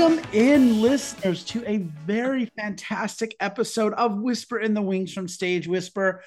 Welcome 0.00 0.24
in, 0.32 0.80
listeners, 0.80 1.44
to 1.44 1.62
a 1.66 1.76
very 2.06 2.46
fantastic 2.56 3.36
episode 3.38 3.92
of 3.92 4.16
Whisper 4.16 4.58
in 4.58 4.72
the 4.72 4.80
Wings 4.80 5.12
from 5.12 5.28
Stage 5.28 5.68
Whisper. 5.68 6.24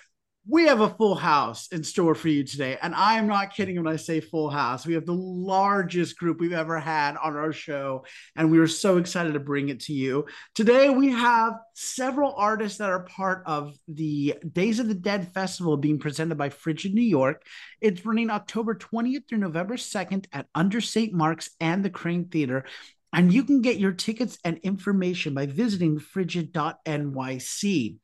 We 0.48 0.68
have 0.68 0.82
a 0.82 0.92
full 0.92 1.16
house 1.16 1.70
in 1.70 1.84
store 1.84 2.14
for 2.14 2.28
you 2.28 2.44
today. 2.44 2.78
And 2.84 2.94
I 2.94 3.18
am 3.18 3.26
not 3.26 3.56
kidding 3.56 3.78
when 3.78 3.92
I 3.92 3.96
say 3.96 4.20
full 4.20 4.52
house. 4.52 4.86
We 4.86 4.94
have 4.94 5.08
the 5.08 5.16
largest 5.16 6.20
group 6.20 6.40
we've 6.40 6.54
ever 6.54 6.80
had 6.80 7.18
on 7.18 7.36
our 7.36 7.52
show. 7.52 8.06
And 8.36 8.52
we 8.52 8.60
are 8.60 8.68
so 8.68 8.98
excited 8.98 9.34
to 9.34 9.40
bring 9.40 9.70
it 9.70 9.80
to 9.82 9.94
you. 9.94 10.28
Today, 10.54 10.92
we 10.92 11.12
have 11.12 11.54
several 11.74 12.36
artists 12.38 12.78
that 12.78 12.92
are 12.92 13.06
part 13.06 13.42
of 13.48 13.76
the 13.88 14.36
Days 14.52 14.78
of 14.78 14.88
the 14.88 14.94
Dead 14.94 15.34
Festival 15.34 15.78
being 15.78 15.98
presented 15.98 16.38
by 16.38 16.50
Frigid 16.50 16.94
New 16.94 17.02
York. 17.02 17.42
It's 17.82 18.06
running 18.06 18.30
October 18.30 18.76
20th 18.76 19.28
through 19.28 19.40
November 19.40 19.78
2nd 19.78 20.28
at 20.32 20.46
Under 20.54 20.80
St. 20.80 21.12
Mark's 21.12 21.50
and 21.60 21.84
the 21.84 21.90
Kraine 21.90 22.30
Theater. 22.30 22.66
And 23.14 23.32
you 23.32 23.44
can 23.44 23.62
get 23.62 23.80
your 23.80 23.92
tickets 23.92 24.38
and 24.44 24.58
information 24.60 25.34
by 25.34 25.46
visiting 25.46 26.00
frigid.nyc. 26.00 27.98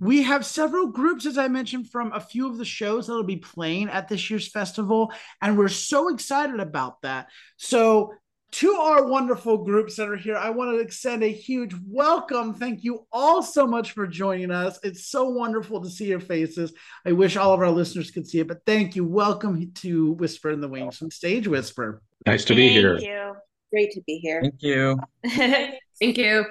We 0.00 0.22
have 0.22 0.44
several 0.44 0.88
groups, 0.88 1.24
as 1.26 1.38
I 1.38 1.48
mentioned, 1.48 1.90
from 1.90 2.12
a 2.12 2.20
few 2.20 2.48
of 2.48 2.58
the 2.58 2.64
shows 2.64 3.06
that'll 3.06 3.22
be 3.22 3.36
playing 3.36 3.88
at 3.90 4.08
this 4.08 4.28
year's 4.28 4.48
festival, 4.48 5.12
and 5.40 5.56
we're 5.56 5.68
so 5.68 6.12
excited 6.12 6.58
about 6.58 7.02
that. 7.02 7.28
So, 7.56 8.14
to 8.52 8.72
our 8.74 9.04
wonderful 9.06 9.64
groups 9.64 9.96
that 9.96 10.08
are 10.08 10.16
here, 10.16 10.36
I 10.36 10.50
want 10.50 10.70
to 10.70 10.78
extend 10.78 11.24
a 11.24 11.32
huge 11.32 11.74
welcome. 11.88 12.54
Thank 12.54 12.84
you 12.84 13.04
all 13.10 13.42
so 13.42 13.66
much 13.66 13.92
for 13.92 14.06
joining 14.06 14.52
us. 14.52 14.78
It's 14.84 15.08
so 15.08 15.28
wonderful 15.28 15.82
to 15.82 15.90
see 15.90 16.06
your 16.06 16.20
faces. 16.20 16.72
I 17.04 17.12
wish 17.12 17.36
all 17.36 17.52
of 17.52 17.60
our 17.60 17.70
listeners 17.70 18.12
could 18.12 18.28
see 18.28 18.38
it, 18.38 18.46
but 18.46 18.64
thank 18.64 18.94
you. 18.94 19.04
Welcome 19.04 19.72
to 19.76 20.12
Whisper 20.12 20.50
in 20.50 20.60
the 20.60 20.68
Wings 20.68 20.98
from 20.98 21.10
Stage 21.10 21.48
Whisper. 21.48 22.00
Nice 22.26 22.44
to 22.44 22.54
be 22.54 22.68
here. 22.68 22.96
Thank 22.96 23.08
you. 23.08 23.34
Great 23.74 23.90
to 23.90 24.00
be 24.06 24.18
here. 24.18 24.40
Thank 24.40 24.62
you. 24.62 25.00
Thank 25.26 26.16
you. 26.16 26.44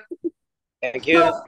Thank 0.81 1.07
you. 1.07 1.19
Well, 1.19 1.45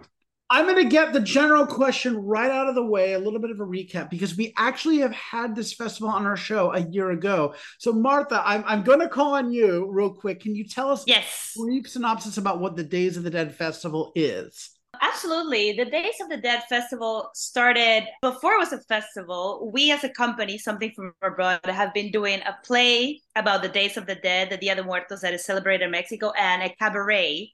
I'm 0.49 0.63
going 0.65 0.81
to 0.81 0.89
get 0.89 1.11
the 1.11 1.19
general 1.19 1.65
question 1.65 2.15
right 2.15 2.49
out 2.49 2.69
of 2.69 2.75
the 2.75 2.85
way, 2.85 3.11
a 3.11 3.19
little 3.19 3.41
bit 3.41 3.51
of 3.51 3.59
a 3.59 3.65
recap, 3.65 4.09
because 4.09 4.37
we 4.37 4.53
actually 4.55 4.99
have 4.99 5.11
had 5.11 5.53
this 5.53 5.73
festival 5.73 6.07
on 6.07 6.25
our 6.25 6.37
show 6.37 6.71
a 6.71 6.79
year 6.79 7.11
ago. 7.11 7.55
So, 7.77 7.91
Martha, 7.91 8.41
I'm, 8.45 8.63
I'm 8.65 8.83
going 8.83 9.01
to 9.01 9.09
call 9.09 9.33
on 9.33 9.51
you 9.51 9.89
real 9.91 10.11
quick. 10.13 10.39
Can 10.39 10.55
you 10.55 10.65
tell 10.65 10.89
us 10.89 11.03
Yes. 11.07 11.51
a 11.57 11.61
brief 11.61 11.89
synopsis 11.89 12.37
about 12.37 12.61
what 12.61 12.77
the 12.77 12.83
Days 12.83 13.17
of 13.17 13.23
the 13.23 13.29
Dead 13.29 13.53
Festival 13.53 14.13
is? 14.15 14.69
Absolutely. 15.01 15.73
The 15.73 15.85
Days 15.85 16.15
of 16.21 16.29
the 16.29 16.37
Dead 16.37 16.63
Festival 16.69 17.29
started 17.33 18.05
before 18.21 18.53
it 18.53 18.59
was 18.59 18.73
a 18.73 18.79
festival. 18.81 19.69
We, 19.73 19.91
as 19.91 20.03
a 20.03 20.09
company, 20.09 20.57
Something 20.57 20.91
from 20.95 21.13
Abroad, 21.21 21.59
have 21.65 21.93
been 21.93 22.11
doing 22.11 22.41
a 22.41 22.55
play 22.63 23.21
about 23.35 23.61
the 23.61 23.69
Days 23.69 23.97
of 23.97 24.05
the 24.05 24.15
Dead, 24.15 24.49
the 24.49 24.57
Dia 24.57 24.75
de 24.75 24.83
Muertos, 24.83 25.21
that 25.21 25.33
is 25.33 25.45
celebrated 25.45 25.85
in 25.85 25.91
Mexico, 25.91 26.31
and 26.37 26.63
a 26.63 26.69
cabaret, 26.75 27.51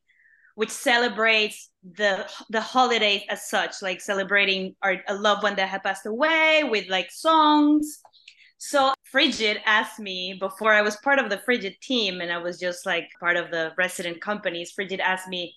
which 0.55 0.69
celebrates 0.69 1.69
the 1.83 2.29
the 2.49 2.61
holidays 2.61 3.23
as 3.29 3.49
such, 3.49 3.81
like 3.81 4.01
celebrating 4.01 4.75
our 4.81 4.97
a 5.07 5.13
loved 5.15 5.43
one 5.43 5.55
that 5.55 5.69
had 5.69 5.83
passed 5.83 6.05
away 6.05 6.63
with 6.63 6.89
like 6.89 7.11
songs. 7.11 7.99
So 8.57 8.93
Frigid 9.11 9.57
asked 9.65 9.99
me 9.99 10.37
before 10.39 10.71
I 10.73 10.81
was 10.83 10.95
part 10.97 11.19
of 11.19 11.29
the 11.29 11.39
Frigid 11.39 11.75
team, 11.81 12.21
and 12.21 12.31
I 12.31 12.37
was 12.37 12.59
just 12.59 12.85
like 12.85 13.09
part 13.19 13.37
of 13.37 13.49
the 13.51 13.71
resident 13.77 14.21
companies. 14.21 14.71
Frigid 14.71 14.99
asked 14.99 15.27
me, 15.27 15.55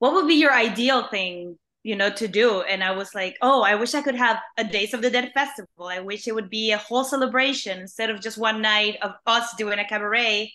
what 0.00 0.14
would 0.14 0.26
be 0.26 0.34
your 0.34 0.52
ideal 0.52 1.06
thing 1.08 1.58
you 1.82 1.94
know 1.94 2.10
to 2.10 2.26
do? 2.26 2.62
And 2.62 2.82
i 2.82 2.90
was 2.90 3.14
like 3.14 3.36
oh 3.40 3.62
i 3.62 3.74
wish 3.76 3.94
i 3.94 4.02
could 4.02 4.16
have 4.16 4.38
a 4.58 4.64
days 4.64 4.92
of 4.92 5.02
the 5.02 5.10
dead 5.10 5.30
festival. 5.32 5.86
I 5.86 6.00
wish 6.00 6.26
it 6.26 6.34
would 6.34 6.50
be 6.50 6.72
a 6.72 6.78
whole 6.78 7.04
celebration 7.04 7.78
instead 7.78 8.10
of 8.10 8.20
just 8.20 8.36
one 8.36 8.60
night 8.60 8.96
of 9.02 9.12
us 9.26 9.54
doing 9.56 9.78
a 9.78 9.86
cabaret 9.86 10.52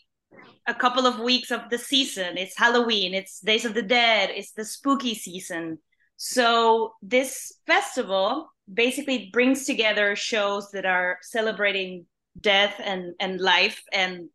a 0.68 0.74
couple 0.74 1.06
of 1.06 1.19
weeks 1.19 1.52
of 1.52 1.62
the 1.69 1.78
season. 1.78 2.38
It's 2.38 2.58
halloween 2.58 3.14
it's 3.14 3.40
days 3.40 3.66
of 3.66 3.74
the 3.74 3.84
dead 3.84 4.31
it's 4.34 4.52
the 4.52 4.66
spooky 4.66 5.16
season. 5.16 5.80
So 6.18 6.94
this 7.02 7.53
festival 7.68 8.50
basically 8.74 9.30
brings 9.31 9.66
together 9.66 10.16
shows 10.16 10.72
that 10.72 10.86
are 10.86 11.19
celebrating 11.22 12.06
death 12.42 12.75
and 12.84 13.14
and 13.19 13.40
life 13.40 13.81
and 13.94 14.30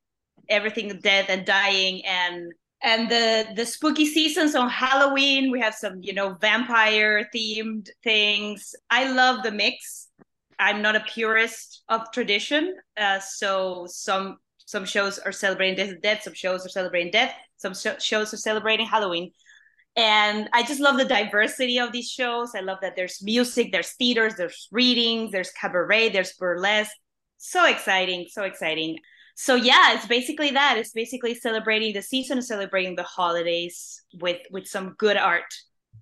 everything 0.48 0.98
death 1.02 1.26
and 1.28 1.44
dying 1.44 2.04
and 2.04 2.52
and 2.82 3.10
the 3.10 3.46
the 3.56 3.66
spooky 3.66 4.06
seasons 4.06 4.54
on 4.54 4.68
halloween 4.68 5.50
we 5.50 5.60
have 5.60 5.74
some 5.74 5.98
you 6.00 6.12
know 6.12 6.34
vampire 6.40 7.28
themed 7.34 7.88
things. 8.02 8.74
I 8.90 9.10
love 9.12 9.42
the 9.42 9.52
mix. 9.52 10.08
I'm 10.58 10.82
not 10.82 10.96
a 10.96 11.00
purist 11.00 11.82
of 11.88 12.10
tradition 12.12 12.76
uh, 12.96 13.20
so 13.20 13.86
some 13.88 14.38
some 14.66 14.84
shows 14.84 15.18
are 15.18 15.32
celebrating 15.32 15.98
death 16.02 16.22
some 16.22 16.34
shows 16.34 16.64
are 16.64 16.70
celebrating 16.70 17.10
death 17.10 17.34
some 17.56 17.74
sh- 17.74 18.02
shows 18.02 18.32
are 18.32 18.38
celebrating 18.38 18.86
halloween. 18.86 19.32
And 19.96 20.48
i 20.52 20.62
just 20.62 20.80
love 20.80 20.96
the 20.96 21.04
diversity 21.04 21.78
of 21.78 21.92
these 21.92 22.08
shows. 22.08 22.54
I 22.54 22.60
love 22.60 22.78
that 22.82 22.94
there's 22.96 23.22
music 23.22 23.72
there's 23.72 23.92
theaters 23.92 24.34
there's 24.36 24.68
readings 24.70 25.32
there's 25.32 25.50
cabaret 25.50 26.10
there's 26.10 26.32
burlesque. 26.34 26.96
So 27.38 27.66
exciting 27.66 28.26
so 28.30 28.44
exciting 28.44 28.98
so 29.34 29.54
yeah 29.54 29.94
it's 29.94 30.06
basically 30.06 30.50
that 30.50 30.76
it's 30.76 30.92
basically 30.92 31.34
celebrating 31.34 31.92
the 31.92 32.02
season 32.02 32.40
celebrating 32.42 32.96
the 32.96 33.02
holidays 33.02 34.02
with 34.20 34.40
with 34.50 34.66
some 34.66 34.94
good 34.98 35.16
art 35.16 35.52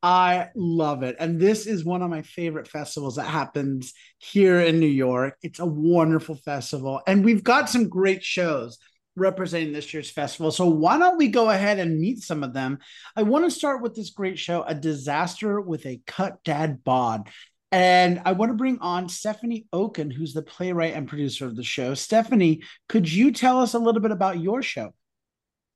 I 0.02 0.50
love 0.54 1.02
it. 1.02 1.16
And 1.18 1.40
this 1.40 1.66
is 1.66 1.84
one 1.84 2.02
of 2.02 2.10
my 2.10 2.22
favorite 2.22 2.68
festivals 2.68 3.16
that 3.16 3.24
happens 3.24 3.94
here 4.18 4.60
in 4.60 4.78
New 4.78 4.86
York. 4.86 5.36
It's 5.42 5.58
a 5.58 5.66
wonderful 5.66 6.36
festival. 6.36 7.00
And 7.06 7.24
we've 7.24 7.42
got 7.42 7.68
some 7.68 7.88
great 7.88 8.22
shows 8.22 8.78
representing 9.16 9.72
this 9.72 9.92
year's 9.92 10.10
festival. 10.10 10.50
So 10.52 10.66
why 10.66 10.98
don't 10.98 11.18
we 11.18 11.28
go 11.28 11.50
ahead 11.50 11.78
and 11.78 11.98
meet 11.98 12.20
some 12.20 12.44
of 12.44 12.54
them? 12.54 12.78
I 13.16 13.22
want 13.22 13.44
to 13.44 13.50
start 13.50 13.82
with 13.82 13.94
this 13.94 14.10
great 14.10 14.38
show, 14.38 14.62
A 14.62 14.74
Disaster 14.74 15.60
with 15.60 15.84
a 15.86 16.00
Cut 16.06 16.42
Dad 16.44 16.84
Bod. 16.84 17.28
And 17.70 18.22
I 18.24 18.32
want 18.32 18.50
to 18.50 18.56
bring 18.56 18.78
on 18.78 19.08
Stephanie 19.08 19.66
Oken, 19.72 20.10
who's 20.10 20.32
the 20.32 20.42
playwright 20.42 20.94
and 20.94 21.06
producer 21.06 21.44
of 21.44 21.54
the 21.54 21.62
show. 21.62 21.94
Stephanie, 21.94 22.62
could 22.88 23.12
you 23.12 23.30
tell 23.30 23.60
us 23.60 23.74
a 23.74 23.78
little 23.78 24.00
bit 24.00 24.10
about 24.10 24.40
your 24.40 24.62
show? 24.62 24.94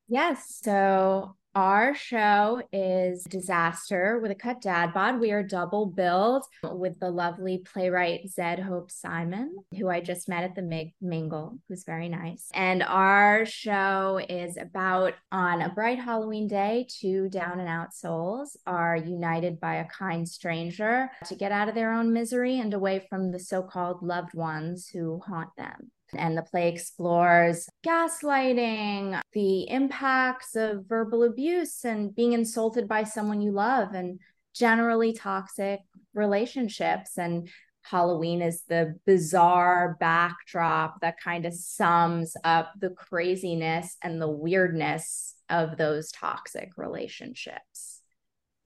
Yes. 0.08 0.60
So 0.62 1.36
our 1.54 1.94
show 1.94 2.62
is 2.72 3.24
Disaster 3.24 4.18
with 4.20 4.30
a 4.30 4.34
Cut 4.34 4.60
Dad 4.62 4.94
Bod. 4.94 5.20
We 5.20 5.32
are 5.32 5.42
double 5.42 5.86
billed 5.86 6.44
with 6.64 6.98
the 6.98 7.10
lovely 7.10 7.58
playwright 7.58 8.30
Zed 8.30 8.58
Hope 8.58 8.90
Simon, 8.90 9.56
who 9.78 9.88
I 9.88 10.00
just 10.00 10.28
met 10.28 10.44
at 10.44 10.54
the 10.54 10.62
Mig- 10.62 10.94
Mingle, 11.00 11.58
who's 11.68 11.84
very 11.84 12.08
nice. 12.08 12.48
And 12.54 12.82
our 12.82 13.44
show 13.44 14.20
is 14.28 14.56
about 14.56 15.14
on 15.30 15.60
a 15.60 15.68
bright 15.68 15.98
Halloween 15.98 16.48
day, 16.48 16.86
two 16.88 17.28
down 17.28 17.60
and 17.60 17.68
out 17.68 17.94
souls 17.94 18.56
are 18.66 18.96
united 18.96 19.60
by 19.60 19.76
a 19.76 19.88
kind 19.88 20.26
stranger 20.26 21.10
to 21.26 21.34
get 21.34 21.52
out 21.52 21.68
of 21.68 21.74
their 21.74 21.92
own 21.92 22.12
misery 22.12 22.60
and 22.60 22.72
away 22.72 23.06
from 23.10 23.30
the 23.30 23.38
so 23.38 23.62
called 23.62 24.02
loved 24.02 24.34
ones 24.34 24.88
who 24.88 25.20
haunt 25.26 25.50
them. 25.56 25.90
And 26.14 26.36
the 26.36 26.42
play 26.42 26.68
explores 26.68 27.68
gaslighting, 27.84 29.20
the 29.32 29.68
impacts 29.70 30.54
of 30.56 30.86
verbal 30.86 31.22
abuse, 31.22 31.84
and 31.84 32.14
being 32.14 32.32
insulted 32.32 32.86
by 32.86 33.04
someone 33.04 33.40
you 33.40 33.52
love, 33.52 33.94
and 33.94 34.20
generally 34.54 35.12
toxic 35.12 35.80
relationships. 36.14 37.16
And 37.16 37.48
Halloween 37.82 38.42
is 38.42 38.62
the 38.68 38.94
bizarre 39.06 39.96
backdrop 39.98 41.00
that 41.00 41.20
kind 41.20 41.46
of 41.46 41.54
sums 41.54 42.36
up 42.44 42.72
the 42.78 42.90
craziness 42.90 43.96
and 44.02 44.20
the 44.20 44.30
weirdness 44.30 45.34
of 45.48 45.76
those 45.76 46.12
toxic 46.12 46.70
relationships. 46.76 48.00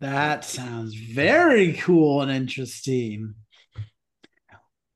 That 0.00 0.44
sounds 0.44 0.94
very 0.94 1.72
cool 1.74 2.20
and 2.20 2.30
interesting. 2.30 3.34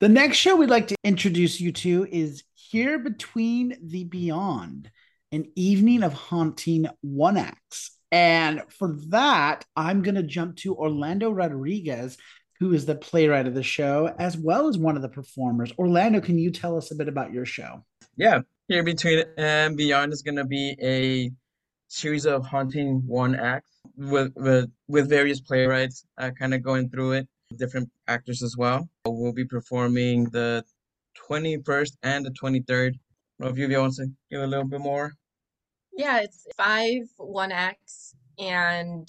The 0.01 0.09
next 0.09 0.39
show 0.39 0.57
we'd 0.57 0.71
like 0.71 0.89
to 0.89 0.97
introduce 1.05 1.61
you 1.61 1.73
to 1.73 2.07
is 2.11 2.43
Here 2.55 2.99
Between 2.99 3.77
the 3.83 4.05
Beyond, 4.05 4.91
an 5.31 5.53
evening 5.57 6.03
of 6.03 6.15
haunting 6.15 6.87
one 7.03 7.37
acts. 7.37 7.99
And 8.11 8.63
for 8.71 8.97
that, 9.09 9.67
I'm 9.77 10.01
going 10.01 10.15
to 10.15 10.23
jump 10.23 10.57
to 10.57 10.75
Orlando 10.75 11.31
Rodriguez, 11.31 12.17
who 12.61 12.73
is 12.73 12.87
the 12.87 12.95
playwright 12.95 13.47
of 13.47 13.53
the 13.53 13.63
show, 13.63 14.11
as 14.19 14.39
well 14.39 14.69
as 14.69 14.79
one 14.79 14.97
of 14.97 15.03
the 15.03 15.09
performers. 15.11 15.71
Orlando, 15.79 16.23
can 16.23 16.39
you 16.39 16.51
tell 16.51 16.79
us 16.79 16.91
a 16.91 16.95
bit 16.95 17.09
about 17.09 17.35
your 17.35 17.45
show? 17.45 17.85
Yeah, 18.17 18.41
Here 18.69 18.83
Between 18.83 19.25
and 19.37 19.77
Beyond 19.77 20.15
is 20.15 20.23
going 20.23 20.37
to 20.37 20.47
be 20.47 20.77
a 20.81 21.31
series 21.89 22.25
of 22.25 22.47
haunting 22.47 23.03
one 23.07 23.35
acts 23.35 23.69
with 23.99 24.33
with 24.35 24.71
with 24.89 25.11
various 25.11 25.43
playwrights 25.43 26.07
uh, 26.17 26.31
kind 26.31 26.55
of 26.55 26.63
going 26.63 26.89
through 26.89 27.13
it, 27.13 27.29
different 27.57 27.91
actors 28.09 28.43
as 28.43 28.57
well. 28.57 28.89
We'll 29.07 29.33
be 29.33 29.45
performing 29.45 30.25
the 30.25 30.65
21st 31.29 31.97
and 32.03 32.25
the 32.25 32.31
23rd. 32.31 32.95
I 33.43 33.47
if 33.49 33.59
you 33.59 33.79
want 33.79 33.95
to 33.95 34.07
give 34.31 34.43
a 34.43 34.47
little 34.47 34.67
bit 34.67 34.81
more. 34.81 35.15
Yeah, 35.93 36.21
it's 36.21 36.47
five 36.57 37.03
one 37.17 37.53
acts, 37.53 38.15
and 38.39 39.09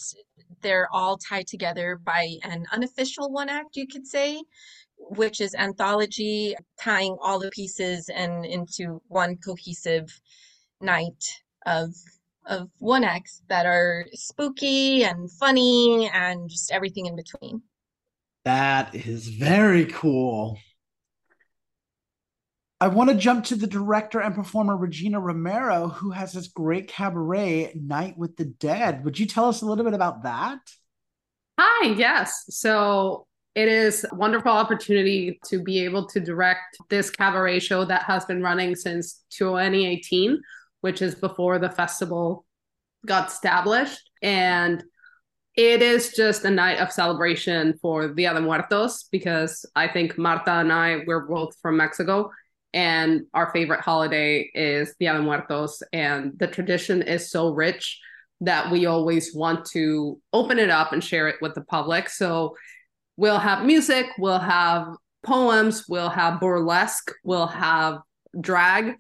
they're 0.62 0.88
all 0.92 1.18
tied 1.18 1.48
together 1.48 2.00
by 2.04 2.38
an 2.44 2.66
unofficial 2.72 3.32
one 3.32 3.50
act, 3.50 3.76
you 3.76 3.88
could 3.88 4.08
say, 4.08 4.42
which 4.98 5.42
is 5.42 5.54
anthology, 5.56 6.56
tying 6.80 7.18
all 7.22 7.40
the 7.40 7.52
pieces 7.52 8.10
and 8.10 8.46
into 8.46 9.02
one 9.08 9.38
cohesive 9.38 10.20
night 10.80 11.42
of 11.66 11.94
of 12.48 12.70
one 12.80 13.04
acts 13.04 13.44
that 13.50 13.66
are 13.66 14.06
spooky 14.14 15.04
and 15.04 15.32
funny 15.32 16.10
and 16.12 16.50
just 16.50 16.72
everything 16.72 17.06
in 17.06 17.16
between. 17.16 17.62
That 18.46 18.96
is 18.96 19.28
very 19.28 19.86
cool. 19.86 20.58
I 22.80 22.88
want 22.88 23.12
to 23.12 23.16
jump 23.16 23.46
to 23.46 23.56
the 23.56 23.68
director 23.68 24.20
and 24.20 24.34
performer 24.34 24.76
Regina 24.76 25.20
Romero, 25.20 25.90
who 25.90 26.10
has 26.10 26.34
this 26.34 26.48
great 26.48 26.88
cabaret, 26.88 27.74
Night 27.76 28.18
with 28.18 28.38
the 28.38 28.46
Dead. 28.46 29.06
Would 29.06 29.20
you 29.20 29.28
tell 29.28 29.46
us 29.46 29.62
a 29.62 29.68
little 29.68 29.86
bit 29.86 29.94
about 29.94 30.24
that? 30.24 30.60
Hi, 31.60 31.90
yes. 31.90 32.46
So 32.50 33.28
it 33.54 33.68
is 33.68 34.04
a 34.12 34.16
wonderful 34.16 34.52
opportunity 34.52 35.40
to 35.46 35.62
be 35.62 35.84
able 35.84 36.08
to 36.08 36.20
direct 36.20 36.78
this 36.90 37.12
cabaret 37.12 37.60
show 37.60 37.86
that 37.86 38.04
has 38.04 38.26
been 38.26 38.42
running 38.42 38.76
since 38.76 39.24
2018, 39.30 40.42
which 40.80 41.04
is 41.04 41.14
before 41.14 41.60
the 41.60 41.70
festival 41.70 42.46
got 43.06 43.28
established. 43.28 44.10
And 44.24 44.84
it 45.56 45.82
is 45.82 46.14
just 46.14 46.46
a 46.46 46.52
night 46.52 46.80
of 46.80 46.92
celebration 46.92 47.78
for 47.82 48.08
Dia 48.08 48.34
de 48.34 48.42
Muertos 48.42 49.04
because 49.12 49.66
I 49.76 49.88
think 49.88 50.18
Marta 50.18 50.52
and 50.52 50.72
I, 50.72 51.02
we're 51.06 51.28
both 51.28 51.56
from 51.62 51.78
Mexico 51.78 52.32
and 52.74 53.24
our 53.34 53.52
favorite 53.52 53.82
holiday 53.82 54.50
is 54.54 54.96
Dia 55.00 55.14
de 55.14 55.22
Muertos, 55.22 55.84
and 55.92 56.38
the 56.40 56.48
tradition 56.48 57.02
is 57.02 57.30
so 57.30 57.54
rich 57.54 58.00
that 58.40 58.72
we 58.72 58.86
always 58.86 59.36
want 59.36 59.66
to 59.66 60.20
open 60.34 60.58
it 60.58 60.70
up 60.70 60.94
and 60.94 61.04
share 61.04 61.28
it 61.28 61.36
with 61.42 61.54
the 61.54 61.62
public. 61.62 62.10
So 62.10 62.56
we'll 63.18 63.40
have 63.40 63.66
music, 63.66 64.08
we'll 64.18 64.40
have 64.40 64.88
poems, 65.24 65.86
we'll 65.88 66.10
have 66.10 66.40
burlesque, 66.40 67.12
we'll 67.24 67.48
have 67.48 68.00
drag. 68.40 68.96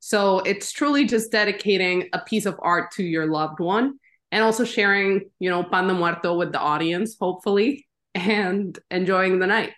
So 0.00 0.40
it's 0.40 0.70
truly 0.70 1.06
just 1.06 1.32
dedicating 1.32 2.10
a 2.12 2.20
piece 2.20 2.44
of 2.44 2.60
art 2.62 2.90
to 2.92 3.02
your 3.02 3.26
loved 3.26 3.58
one 3.58 3.98
and 4.34 4.42
also 4.42 4.64
sharing, 4.64 5.30
you 5.38 5.48
know, 5.48 5.62
pan 5.62 5.86
de 5.86 5.94
muerto 5.94 6.36
with 6.36 6.50
the 6.50 6.58
audience, 6.58 7.16
hopefully, 7.20 7.86
and 8.16 8.76
enjoying 8.90 9.38
the 9.38 9.46
night. 9.46 9.70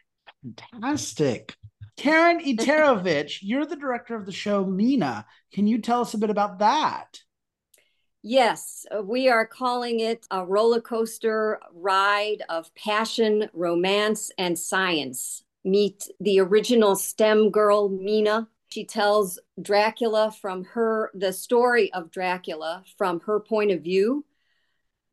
Fantastic. 0.73 1.55
Karen 1.99 2.41
Iterovich, 2.41 3.39
you're 3.43 3.67
the 3.67 3.77
director 3.77 4.17
of 4.17 4.25
the 4.25 4.33
show 4.33 4.65
Mina. 4.65 5.27
Can 5.53 5.67
you 5.67 5.83
tell 5.83 6.01
us 6.01 6.15
a 6.15 6.19
bit 6.19 6.31
about 6.31 6.61
that? 6.61 7.21
Yes, 8.23 8.87
we 9.05 9.29
are 9.29 9.47
calling 9.47 10.01
it 10.01 10.27
a 10.31 10.47
roller 10.47 10.81
coaster 10.81 11.61
ride 11.75 12.43
of 12.49 12.75
passion, 12.75 13.51
romance, 13.53 14.31
and 14.39 14.59
science. 14.59 15.45
Meet 15.67 16.09
the 16.19 16.41
original 16.41 16.97
STEM 16.97 17.51
girl, 17.51 17.91
Mina. 17.91 18.49
She 18.69 18.87
tells 18.87 19.39
Dracula 19.61 20.33
from 20.33 20.65
her, 20.65 21.11
the 21.13 21.35
story 21.35 21.93
of 21.93 22.11
Dracula 22.11 22.85
from 22.97 23.21
her 23.21 23.39
point 23.39 23.71
of 23.71 23.83
view. 23.83 24.25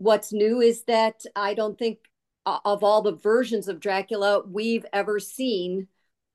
What's 0.03 0.33
new 0.33 0.59
is 0.59 0.83
that 0.83 1.23
I 1.33 1.53
don't 1.53 1.79
think 1.79 1.99
uh, 2.45 2.59
of 2.65 2.83
all 2.83 3.01
the 3.01 3.15
versions 3.15 3.69
of 3.69 3.79
Dracula 3.79 4.43
we've 4.45 4.85
ever 4.91 5.17
seen, 5.17 5.87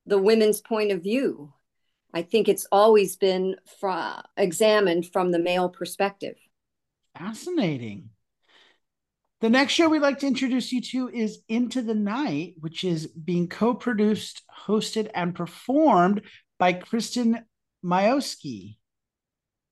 the 0.07 0.17
women's 0.17 0.59
point 0.59 0.91
of 0.91 1.03
view. 1.03 1.53
I 2.11 2.23
think 2.23 2.49
it's 2.49 2.65
always 2.71 3.15
been 3.15 3.57
fra- 3.79 4.23
examined 4.35 5.13
from 5.13 5.29
the 5.29 5.37
male 5.37 5.69
perspective. 5.69 6.35
Fascinating. 7.15 8.09
The 9.41 9.51
next 9.51 9.73
show 9.73 9.87
we'd 9.87 10.01
like 10.01 10.17
to 10.21 10.27
introduce 10.27 10.71
you 10.71 10.81
to 10.81 11.09
is 11.09 11.43
Into 11.47 11.83
the 11.83 11.93
Night, 11.93 12.55
which 12.59 12.83
is 12.83 13.05
being 13.05 13.47
co 13.47 13.75
produced, 13.75 14.41
hosted, 14.65 15.11
and 15.13 15.35
performed 15.35 16.23
by 16.57 16.73
Kristen 16.73 17.45
Mayoski. 17.85 18.77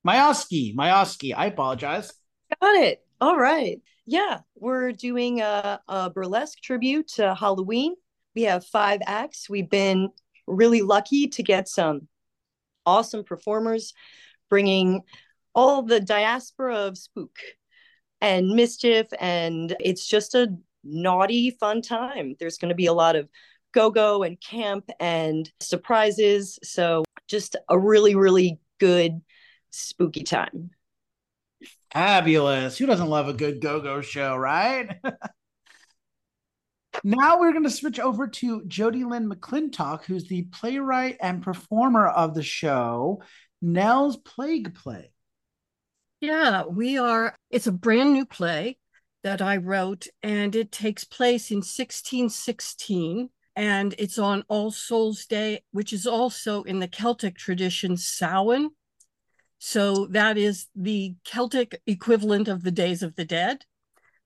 Mayoski, 0.05 0.75
Mayoski, 0.75 1.33
I 1.35 1.47
apologize. 1.47 2.13
Got 2.61 2.75
it. 2.75 3.06
All 3.19 3.37
right. 3.37 3.81
Yeah, 4.05 4.41
we're 4.55 4.91
doing 4.91 5.41
a, 5.41 5.79
a 5.87 6.09
burlesque 6.09 6.61
tribute 6.61 7.07
to 7.15 7.33
Halloween. 7.33 7.95
We 8.35 8.43
have 8.43 8.65
five 8.65 9.01
acts. 9.07 9.49
We've 9.49 9.69
been 9.69 10.09
really 10.45 10.81
lucky 10.83 11.27
to 11.27 11.43
get 11.43 11.67
some 11.67 12.07
awesome 12.85 13.23
performers 13.23 13.93
bringing 14.49 15.01
all 15.55 15.81
the 15.81 15.99
diaspora 15.99 16.75
of 16.75 16.97
spook 16.97 17.37
and 18.21 18.49
mischief 18.49 19.07
and 19.19 19.75
it's 19.79 20.07
just 20.07 20.35
a 20.35 20.47
naughty 20.83 21.51
fun 21.59 21.81
time 21.81 22.35
there's 22.39 22.57
going 22.57 22.69
to 22.69 22.75
be 22.75 22.85
a 22.85 22.93
lot 22.93 23.15
of 23.15 23.27
go-go 23.73 24.23
and 24.23 24.39
camp 24.39 24.89
and 24.99 25.51
surprises 25.59 26.57
so 26.63 27.03
just 27.27 27.55
a 27.69 27.77
really 27.77 28.15
really 28.15 28.57
good 28.79 29.19
spooky 29.69 30.23
time 30.23 30.71
fabulous 31.91 32.77
who 32.77 32.85
doesn't 32.85 33.09
love 33.09 33.27
a 33.27 33.33
good 33.33 33.61
go-go 33.61 34.01
show 34.01 34.35
right 34.35 34.97
Now 37.03 37.39
we're 37.39 37.51
going 37.51 37.63
to 37.63 37.69
switch 37.69 37.99
over 37.99 38.27
to 38.27 38.61
Jodie 38.61 39.09
Lynne 39.09 39.29
McClintock, 39.29 40.05
who's 40.05 40.27
the 40.27 40.43
playwright 40.43 41.17
and 41.21 41.43
performer 41.43 42.07
of 42.07 42.33
the 42.33 42.43
show, 42.43 43.21
Nell's 43.61 44.17
Plague 44.17 44.73
Play. 44.75 45.11
Yeah, 46.21 46.63
we 46.65 46.97
are. 46.97 47.35
It's 47.51 47.67
a 47.67 47.71
brand 47.71 48.13
new 48.13 48.25
play 48.25 48.77
that 49.23 49.41
I 49.41 49.57
wrote, 49.57 50.07
and 50.23 50.55
it 50.55 50.71
takes 50.71 51.03
place 51.03 51.51
in 51.51 51.57
1616. 51.57 53.29
And 53.55 53.95
it's 53.97 54.19
on 54.19 54.43
All 54.47 54.71
Souls 54.71 55.25
Day, 55.25 55.63
which 55.71 55.91
is 55.91 56.05
also 56.05 56.63
in 56.63 56.79
the 56.79 56.87
Celtic 56.87 57.37
tradition, 57.37 57.97
Samhain. 57.97 58.69
So 59.59 60.07
that 60.07 60.38
is 60.38 60.68
the 60.75 61.15
Celtic 61.24 61.81
equivalent 61.88 62.48
of 62.48 62.63
the 62.63 62.71
Days 62.71 63.01
of 63.01 63.15
the 63.15 63.25
Dead 63.25 63.65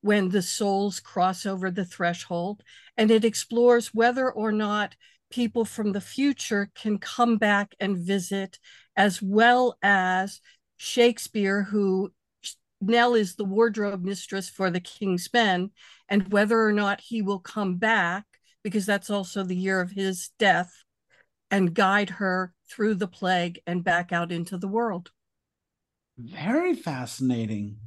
when 0.01 0.29
the 0.29 0.41
souls 0.41 0.99
cross 0.99 1.45
over 1.45 1.71
the 1.71 1.85
threshold. 1.85 2.63
And 2.97 3.11
it 3.11 3.23
explores 3.23 3.93
whether 3.93 4.29
or 4.29 4.51
not 4.51 4.95
people 5.29 5.63
from 5.63 5.93
the 5.93 6.01
future 6.01 6.69
can 6.75 6.97
come 6.97 7.37
back 7.37 7.73
and 7.79 7.97
visit, 7.97 8.59
as 8.95 9.21
well 9.21 9.77
as 9.81 10.41
Shakespeare, 10.77 11.63
who 11.63 12.11
Nell 12.81 13.13
is 13.13 13.35
the 13.35 13.45
wardrobe 13.45 14.03
mistress 14.03 14.49
for 14.49 14.69
the 14.69 14.79
King's 14.81 15.29
Men, 15.31 15.69
and 16.09 16.31
whether 16.33 16.61
or 16.61 16.73
not 16.73 16.99
he 16.99 17.21
will 17.21 17.39
come 17.39 17.77
back, 17.77 18.25
because 18.63 18.85
that's 18.85 19.09
also 19.09 19.43
the 19.43 19.55
year 19.55 19.79
of 19.79 19.91
his 19.91 20.31
death, 20.37 20.83
and 21.49 21.73
guide 21.73 22.09
her 22.09 22.53
through 22.69 22.95
the 22.95 23.07
plague 23.07 23.59
and 23.65 23.83
back 23.83 24.11
out 24.11 24.31
into 24.31 24.57
the 24.57 24.67
world. 24.67 25.11
Very 26.23 26.75
fascinating. 26.75 27.77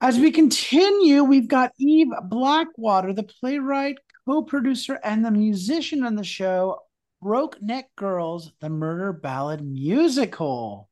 As 0.00 0.18
we 0.18 0.30
continue, 0.30 1.24
we've 1.24 1.48
got 1.48 1.72
Eve 1.78 2.12
Blackwater, 2.24 3.12
the 3.12 3.24
playwright, 3.24 3.98
co 4.26 4.42
producer, 4.42 4.98
and 5.04 5.24
the 5.24 5.30
musician 5.30 6.04
on 6.04 6.14
the 6.14 6.24
show, 6.24 6.80
Brokeneck 7.22 7.84
Girls, 7.96 8.52
the 8.60 8.70
murder 8.70 9.12
ballad 9.12 9.62
musical. 9.62 10.88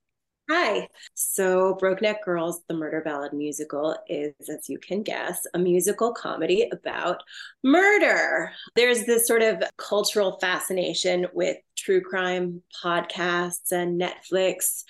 Hi. 0.50 0.88
So, 1.14 1.76
Brokeneck 1.80 2.22
Girls, 2.24 2.62
the 2.68 2.74
murder 2.74 3.00
ballad 3.04 3.32
musical, 3.32 3.96
is, 4.08 4.34
as 4.48 4.68
you 4.68 4.78
can 4.78 5.02
guess, 5.02 5.44
a 5.54 5.58
musical 5.58 6.12
comedy 6.12 6.68
about 6.70 7.22
murder. 7.64 8.52
There's 8.74 9.06
this 9.06 9.26
sort 9.26 9.42
of 9.42 9.62
cultural 9.76 10.38
fascination 10.40 11.26
with 11.32 11.56
true 11.76 12.00
crime 12.00 12.62
podcasts 12.84 13.72
and 13.72 14.00
Netflix 14.00 14.84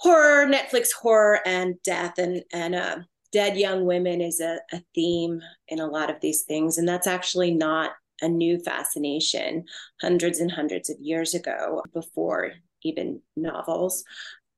horror, 0.00 0.46
Netflix 0.46 0.92
horror 0.92 1.40
and 1.46 1.76
death 1.84 2.14
and 2.18 2.42
and 2.52 2.74
uh, 2.74 2.96
dead 3.32 3.56
young 3.56 3.84
women 3.84 4.20
is 4.20 4.40
a, 4.40 4.58
a 4.72 4.82
theme 4.94 5.40
in 5.68 5.78
a 5.78 5.86
lot 5.86 6.10
of 6.10 6.20
these 6.20 6.42
things. 6.42 6.78
And 6.78 6.88
that's 6.88 7.06
actually 7.06 7.52
not 7.52 7.92
a 8.22 8.28
new 8.28 8.58
fascination 8.58 9.64
hundreds 10.00 10.40
and 10.40 10.50
hundreds 10.50 10.90
of 10.90 10.96
years 11.00 11.34
ago, 11.34 11.82
before 11.94 12.52
even 12.82 13.20
novels. 13.36 14.04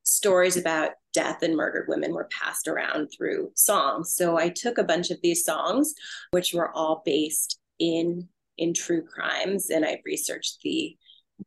Stories 0.04 0.56
about 0.56 0.92
death 1.12 1.42
and 1.42 1.56
murdered 1.56 1.86
women 1.88 2.12
were 2.12 2.28
passed 2.40 2.66
around 2.66 3.08
through 3.08 3.52
songs. 3.54 4.14
So 4.14 4.36
I 4.36 4.48
took 4.48 4.78
a 4.78 4.84
bunch 4.84 5.10
of 5.10 5.18
these 5.22 5.44
songs, 5.44 5.94
which 6.32 6.54
were 6.54 6.70
all 6.72 7.02
based 7.04 7.60
in 7.78 8.28
in 8.58 8.74
true 8.74 9.02
crimes, 9.02 9.70
and 9.70 9.84
I 9.84 10.00
researched 10.04 10.60
the 10.62 10.96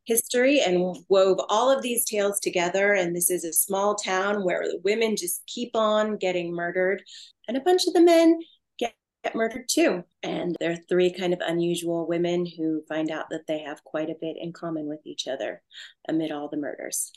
history 0.04 0.60
and 0.60 0.96
wove 1.08 1.40
all 1.48 1.70
of 1.70 1.82
these 1.82 2.04
tales 2.04 2.40
together. 2.40 2.92
And 2.92 3.14
this 3.14 3.30
is 3.30 3.44
a 3.44 3.52
small 3.52 3.94
town 3.94 4.44
where 4.44 4.62
the 4.62 4.80
women 4.84 5.16
just 5.16 5.42
keep 5.46 5.70
on 5.74 6.16
getting 6.16 6.54
murdered, 6.54 7.02
and 7.48 7.56
a 7.56 7.60
bunch 7.60 7.86
of 7.86 7.94
the 7.94 8.00
men 8.00 8.40
get, 8.78 8.94
get 9.24 9.34
murdered 9.34 9.68
too. 9.68 10.04
And 10.22 10.56
there 10.60 10.72
are 10.72 10.78
three 10.88 11.12
kind 11.12 11.32
of 11.32 11.40
unusual 11.40 12.06
women 12.06 12.46
who 12.46 12.82
find 12.88 13.10
out 13.10 13.30
that 13.30 13.46
they 13.46 13.60
have 13.60 13.84
quite 13.84 14.10
a 14.10 14.16
bit 14.20 14.36
in 14.38 14.52
common 14.52 14.86
with 14.86 15.00
each 15.04 15.26
other 15.26 15.62
amid 16.08 16.32
all 16.32 16.48
the 16.48 16.56
murders. 16.56 17.12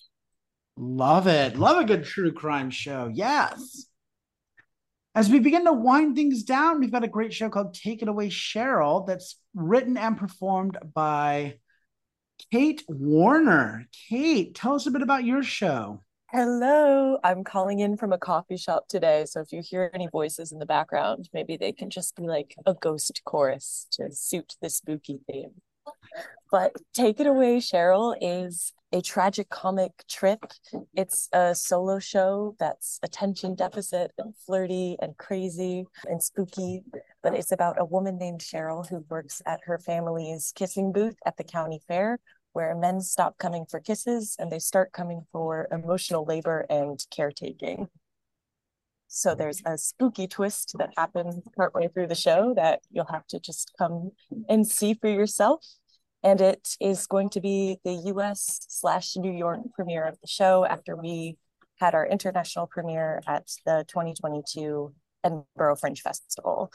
Love 0.78 1.28
it. 1.28 1.58
Love 1.58 1.78
a 1.78 1.86
good 1.86 2.06
true 2.06 2.32
crime 2.32 2.70
show. 2.70 3.12
Yes. 3.14 3.86
As 5.16 5.30
we 5.30 5.40
begin 5.40 5.66
to 5.66 5.74
wind 5.74 6.16
things 6.16 6.44
down, 6.44 6.80
we've 6.80 6.92
got 6.92 7.04
a 7.04 7.08
great 7.08 7.34
show 7.34 7.50
called 7.50 7.74
Take 7.74 8.02
It 8.02 8.08
Away 8.08 8.30
Cheryl 8.30 9.06
that's 9.06 9.38
written 9.54 9.98
and 9.98 10.16
performed 10.18 10.78
by 10.94 11.56
Kate 12.52 12.84
Warner. 12.88 13.88
Kate, 14.10 14.56
tell 14.56 14.76
us 14.76 14.88
a 14.88 14.92
bit 14.92 15.02
about 15.02 15.24
your 15.24 15.44
show. 15.44 16.04
Hello, 16.32 17.18
I'm 17.24 17.44
calling 17.44 17.80
in 17.80 17.98
from 17.98 18.14
a 18.14 18.18
coffee 18.18 18.58
shop 18.58 18.88
today. 18.88 19.26
So 19.26 19.42
if 19.42 19.52
you 19.52 19.62
hear 19.64 19.90
any 19.94 20.08
voices 20.08 20.52
in 20.52 20.60
the 20.60 20.66
background, 20.66 21.28
maybe 21.34 21.58
they 21.58 21.72
can 21.72 21.90
just 21.90 22.16
be 22.16 22.28
like 22.28 22.56
a 22.68 22.76
ghost 22.76 23.22
chorus 23.26 23.88
to 23.94 24.12
suit 24.12 24.56
the 24.62 24.70
spooky 24.70 25.20
theme. 25.26 25.62
But 26.52 26.74
Take 26.94 27.20
It 27.20 27.28
Away, 27.28 27.58
Cheryl 27.58 28.16
is 28.20 28.74
a 28.92 29.02
tragic 29.02 29.50
comic 29.50 29.92
trip. 30.10 30.40
It's 30.96 31.30
a 31.32 31.54
solo 31.54 32.00
show 32.00 32.56
that's 32.60 33.00
attention 33.04 33.54
deficit 33.54 34.12
and 34.18 34.34
flirty 34.46 34.98
and 35.00 35.16
crazy 35.18 35.86
and 36.06 36.22
spooky. 36.24 36.82
But 37.22 37.36
it's 37.36 37.52
about 37.52 37.80
a 37.80 37.86
woman 37.86 38.18
named 38.18 38.42
Cheryl 38.42 38.88
who 38.88 39.06
works 39.10 39.42
at 39.46 39.60
her 39.66 39.78
family's 39.78 40.52
kissing 40.56 40.92
booth 40.92 41.18
at 41.26 41.38
the 41.38 41.44
county 41.44 41.82
fair 41.88 42.20
where 42.54 42.76
men 42.76 43.00
stop 43.02 43.38
coming 43.38 43.66
for 43.70 43.80
kisses 43.80 44.36
and 44.40 44.52
they 44.52 44.60
start 44.60 44.92
coming 44.92 45.26
for 45.32 45.68
emotional 45.72 46.26
labor 46.26 46.66
and 46.70 47.06
caretaking. 47.16 47.88
So 49.08 49.34
there's 49.34 49.62
a 49.66 49.78
spooky 49.78 50.28
twist 50.28 50.76
that 50.78 50.92
happens 50.96 51.42
partway 51.56 51.88
through 51.88 52.08
the 52.08 52.16
show 52.16 52.54
that 52.56 52.82
you'll 52.92 53.06
have 53.12 53.26
to 53.28 53.40
just 53.40 53.72
come 53.78 54.12
and 54.48 54.68
see 54.68 54.94
for 54.94 55.10
yourself. 55.10 55.66
And 56.24 56.42
it 56.42 56.76
is 56.82 57.08
going 57.08 57.30
to 57.32 57.42
be 57.42 57.78
the 57.84 57.94
US 58.14 58.60
slash 58.68 59.16
New 59.16 59.32
York 59.32 59.62
premiere 59.74 60.06
of 60.06 60.20
the 60.22 60.28
show 60.28 60.66
after 60.66 60.96
we 60.96 61.38
had 61.80 61.96
our 61.96 62.06
international 62.06 62.68
premiere 62.68 63.22
at 63.26 63.48
the 63.66 63.86
2022 63.88 64.94
Edinburgh 65.24 65.78
Fringe 65.78 66.02
Festival. 66.02 66.72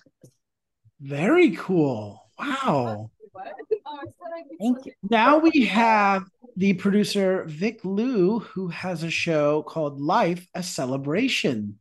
Very 1.01 1.51
cool. 1.53 2.31
Wow. 2.39 3.11
Thank 4.61 4.87
you. 4.87 4.93
Now 5.11 5.39
we 5.39 5.67
have 5.67 6.25
the 6.57 6.73
producer 6.75 7.45
Vic 7.47 7.81
Liu, 7.85 8.41
who 8.41 8.69
has 8.69 9.03
a 9.03 9.11
show 9.11 9.63
called 9.63 10.01
Life, 10.01 10.47
a 10.55 10.63
Celebration. 10.63 11.79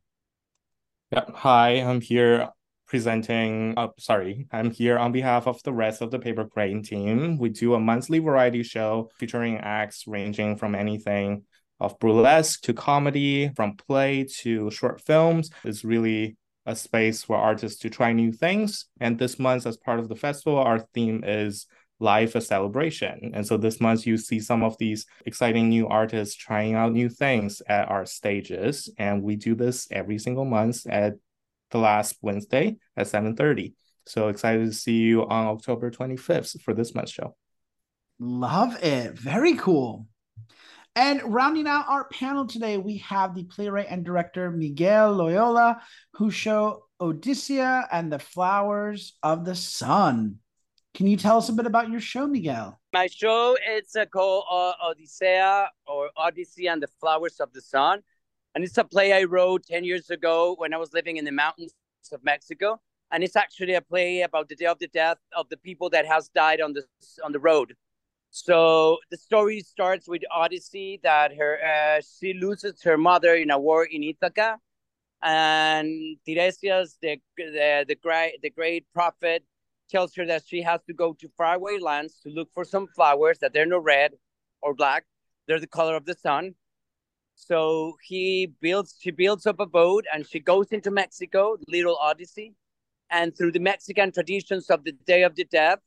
Yeah. 1.12 1.26
Hi, 1.34 1.70
I'm 1.82 2.02
here 2.02 2.50
presenting. 2.88 3.74
Uh, 3.78 3.90
sorry, 4.00 4.48
I'm 4.52 4.72
here 4.72 4.98
on 4.98 5.12
behalf 5.12 5.48
of 5.48 5.62
the 5.64 5.74
rest 5.74 6.02
of 6.02 6.12
the 6.12 6.20
Paper 6.20 6.46
Kraine 6.46 6.84
team. 6.84 7.38
We 7.38 7.50
do 7.50 7.74
a 7.74 7.80
monthly 7.80 8.20
variety 8.20 8.64
show 8.64 9.10
featuring 9.18 9.58
acts 9.58 10.06
ranging 10.08 10.58
from 10.58 10.76
anything 10.76 11.44
of 11.80 12.00
burlesque 12.00 12.62
to 12.64 12.74
comedy, 12.74 13.52
from 13.56 13.76
play 13.76 14.26
to 14.42 14.72
short 14.72 15.02
films. 15.02 15.50
It's 15.64 15.84
really 15.84 16.38
a 16.66 16.76
space 16.76 17.24
for 17.24 17.36
artists 17.36 17.80
to 17.82 17.90
try 17.90 18.14
new 18.14 18.32
things. 18.32 18.86
And 19.00 19.20
this 19.20 19.38
month, 19.38 19.66
as 19.66 19.78
part 19.78 20.00
of 20.00 20.08
the 20.08 20.16
festival, 20.16 20.58
our 20.58 20.80
theme 20.80 21.24
is 21.26 21.68
life 22.00 22.36
a 22.36 22.42
celebration. 22.42 23.32
And 23.34 23.46
so 23.46 23.58
this 23.58 23.80
month 23.80 24.06
you 24.06 24.18
see 24.18 24.40
some 24.40 24.64
of 24.64 24.78
these 24.78 25.06
exciting 25.26 25.70
new 25.70 25.88
artists 25.88 26.36
trying 26.36 26.76
out 26.76 26.92
new 26.92 27.10
things 27.10 27.62
at 27.68 27.90
our 27.90 28.06
stages. 28.06 28.90
And 28.98 29.24
we 29.24 29.36
do 29.36 29.56
this 29.56 29.88
every 29.92 30.20
single 30.20 30.46
month 30.46 30.86
at 30.88 31.14
the 31.74 31.80
last 31.80 32.16
Wednesday 32.22 32.78
at 32.96 33.08
7:30. 33.08 33.74
So 34.06 34.30
excited 34.30 34.66
to 34.66 34.74
see 34.74 35.00
you 35.00 35.26
on 35.28 35.48
October 35.48 35.92
25th 35.92 36.62
for 36.62 36.74
this 36.74 36.96
month's 36.96 37.12
show. 37.12 37.36
Love 38.20 38.82
it. 38.82 39.18
Very 39.18 39.56
cool. 39.56 40.08
And 40.96 41.22
rounding 41.34 41.68
out 41.68 41.90
our 41.90 42.08
panel 42.10 42.46
today, 42.46 42.78
we 42.78 42.98
have 42.98 43.34
the 43.34 43.46
playwright 43.46 43.88
and 43.90 44.06
director 44.06 44.52
Miguel 44.52 45.14
Loyola, 45.14 45.82
who 46.14 46.30
show 46.30 46.86
Odisea 47.02 47.88
and 47.92 48.14
the 48.14 48.20
Flowers 48.20 49.14
of 49.24 49.44
the 49.44 49.56
Sun. 49.56 50.38
Can 50.94 51.08
you 51.08 51.18
tell 51.18 51.38
us 51.38 51.50
a 51.50 51.54
bit 51.54 51.66
about 51.66 51.90
your 51.90 52.00
show, 52.00 52.28
Miguel? 52.28 52.80
My 52.94 53.08
show 53.08 53.58
it's 53.66 53.96
uh, 53.96 54.06
called 54.06 54.46
uh, 54.52 54.74
Odisea 54.86 55.68
or 55.88 56.12
Odyssey 56.16 56.68
and 56.68 56.84
the 56.84 56.88
Flowers 57.00 57.40
of 57.40 57.52
the 57.52 57.62
Sun, 57.62 58.04
and 58.54 58.64
it's 58.64 58.78
a 58.78 58.84
play 58.84 59.14
I 59.14 59.24
wrote 59.24 59.66
ten 59.66 59.84
years 59.84 60.10
ago 60.10 60.56
when 60.58 60.74
I 60.74 60.78
was 60.78 60.94
living 60.94 61.18
in 61.18 61.26
the 61.26 61.32
mountains 61.32 61.74
of 62.12 62.24
Mexico. 62.24 62.80
And 63.12 63.24
it's 63.24 63.36
actually 63.36 63.76
a 63.76 63.82
play 63.82 64.22
about 64.22 64.50
the 64.50 64.56
day 64.56 64.66
of 64.66 64.80
the 64.80 64.88
death 64.88 65.20
of 65.38 65.48
the 65.50 65.58
people 65.58 65.90
that 65.92 66.06
has 66.08 66.30
died 66.30 66.62
on 66.62 66.74
the 66.74 66.84
on 67.24 67.32
the 67.32 67.40
road. 67.40 67.76
So 68.32 68.98
the 69.12 69.18
story 69.18 69.60
starts 69.60 70.08
with 70.08 70.24
Odyssey 70.32 71.00
that 71.04 71.36
her 71.38 71.60
uh, 71.64 72.02
she 72.02 72.34
loses 72.34 72.82
her 72.82 72.98
mother 72.98 73.36
in 73.36 73.52
a 73.52 73.60
war 73.60 73.86
in 73.86 74.02
Ithaca, 74.04 74.58
and 75.22 76.18
Tiresias, 76.26 76.98
the 77.02 77.22
the 77.38 77.86
the 77.88 77.96
great 77.96 78.42
the 78.42 78.50
great 78.50 78.86
prophet, 78.94 79.44
tells 79.90 80.16
her 80.16 80.26
that 80.26 80.44
she 80.48 80.64
has 80.64 80.82
to 80.88 80.94
go 80.94 81.14
to 81.14 81.30
faraway 81.38 81.78
lands 81.78 82.20
to 82.24 82.30
look 82.30 82.50
for 82.52 82.66
some 82.66 82.88
flowers 82.88 83.38
that 83.40 83.54
they're 83.54 83.68
not 83.68 83.84
red 83.84 84.14
or 84.64 84.74
black. 84.74 85.06
They're 85.48 85.60
the 85.60 85.68
color 85.68 85.96
of 85.96 86.06
the 86.06 86.16
sun. 86.16 86.56
So 87.36 87.98
he 88.04 88.54
builds, 88.62 88.98
she 89.00 89.12
builds 89.12 89.46
up 89.46 89.60
a 89.60 89.66
boat 89.66 90.06
and 90.14 90.26
she 90.26 90.40
goes 90.40 90.72
into 90.72 90.92
Mexico, 90.92 91.58
little 91.68 91.98
Odyssey. 91.98 92.56
And 93.10 93.36
through 93.36 93.52
the 93.52 93.60
Mexican 93.60 94.12
traditions 94.12 94.70
of 94.70 94.84
the 94.84 94.92
Day 94.92 95.24
of 95.24 95.36
the 95.36 95.44
Dead 95.44 95.80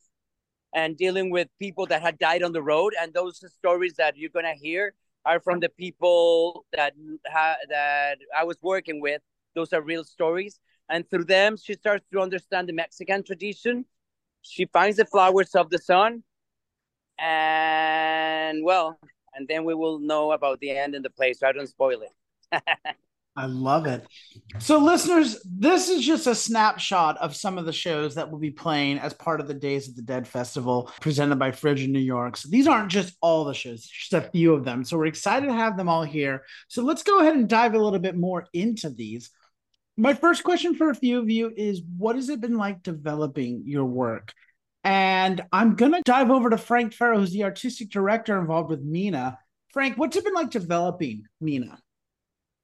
and 0.75 0.97
dealing 0.97 1.31
with 1.31 1.49
people 1.59 1.87
that 1.87 2.03
had 2.03 2.19
died 2.19 2.43
on 2.43 2.53
the 2.53 2.62
road. 2.62 2.95
And 3.00 3.12
those 3.12 3.43
stories 3.57 3.95
that 3.95 4.17
you're 4.17 4.31
to 4.31 4.55
hear 4.61 4.95
are 5.25 5.41
from 5.41 5.61
the 5.61 5.69
people 5.69 6.67
that, 6.73 6.93
ha- 7.26 7.57
that 7.69 8.19
I 8.37 8.45
was 8.45 8.59
working 8.62 9.00
with. 9.00 9.23
Those 9.55 9.73
are 9.73 9.81
real 9.81 10.05
stories. 10.05 10.61
And 10.88 11.09
through 11.09 11.25
them, 11.25 11.57
she 11.57 11.75
starts 11.75 12.05
to 12.12 12.21
understand 12.21 12.69
the 12.69 12.73
Mexican 12.73 13.25
tradition 13.25 13.87
she 14.47 14.67
finds 14.67 14.97
the 14.97 15.05
flowers 15.05 15.55
of 15.55 15.71
the 15.71 15.79
sun 15.79 16.23
and 17.19 18.65
well 18.65 18.99
and 19.37 19.47
then 19.47 19.64
we 19.64 19.75
will 19.75 19.99
know 19.99 20.33
about 20.33 20.59
the 20.61 20.71
end 20.71 20.95
in 20.95 21.02
the 21.02 21.11
play 21.11 21.33
so 21.33 21.47
i 21.47 21.52
don't 21.52 21.69
spoil 21.69 22.00
it 22.02 22.62
I 23.37 23.45
love 23.45 23.85
it. 23.85 24.07
So, 24.59 24.78
listeners, 24.78 25.38
this 25.45 25.90
is 25.90 26.05
just 26.05 26.26
a 26.26 26.35
snapshot 26.35 27.19
of 27.19 27.37
some 27.37 27.59
of 27.59 27.66
the 27.66 27.73
shows 27.73 28.14
that 28.14 28.31
will 28.31 28.38
be 28.38 28.50
playing 28.50 28.99
as 28.99 29.12
part 29.12 29.40
of 29.40 29.47
the 29.47 29.55
Days 29.55 29.88
of 29.88 29.95
the 29.95 30.02
Dead 30.02 30.26
Festival 30.26 30.90
presented 31.02 31.38
by 31.38 31.52
Frigid 31.52 31.90
New 31.90 31.99
York. 31.99 32.38
So, 32.38 32.49
these 32.50 32.66
aren't 32.66 32.90
just 32.90 33.14
all 33.21 33.45
the 33.45 33.52
shows, 33.52 33.87
just 33.87 34.14
a 34.14 34.31
few 34.31 34.55
of 34.55 34.64
them. 34.64 34.85
So, 34.85 34.97
we're 34.97 35.07
excited 35.07 35.47
to 35.47 35.52
have 35.52 35.76
them 35.76 35.88
all 35.88 36.02
here. 36.02 36.45
So, 36.69 36.83
let's 36.83 37.02
go 37.02 37.21
ahead 37.21 37.37
and 37.37 37.47
dive 37.47 37.75
a 37.75 37.78
little 37.78 37.99
bit 37.99 38.16
more 38.16 38.47
into 38.55 38.88
these. 38.88 39.28
My 39.99 40.14
first 40.14 40.43
question 40.43 40.75
for 40.75 40.88
a 40.88 40.95
few 40.95 41.19
of 41.19 41.28
you 41.28 41.52
is 41.55 41.83
What 41.99 42.16
has 42.16 42.31
it 42.31 42.40
been 42.40 42.57
like 42.57 42.83
developing 42.83 43.64
your 43.66 43.85
work? 43.85 44.33
And 44.87 45.45
I'm 45.52 45.75
going 45.75 45.90
to 45.95 46.02
dive 46.05 46.31
over 46.31 46.49
to 46.49 46.57
Frank 46.57 46.95
Farrow, 46.95 47.19
who's 47.19 47.33
the 47.33 47.43
artistic 47.43 47.90
director 47.90 48.38
involved 48.38 48.71
with 48.71 48.83
Mina. 48.83 49.37
Frank, 49.73 49.99
what's 49.99 50.16
it 50.16 50.23
been 50.23 50.33
like 50.33 50.50
developing 50.50 51.25
Mina? 51.40 51.81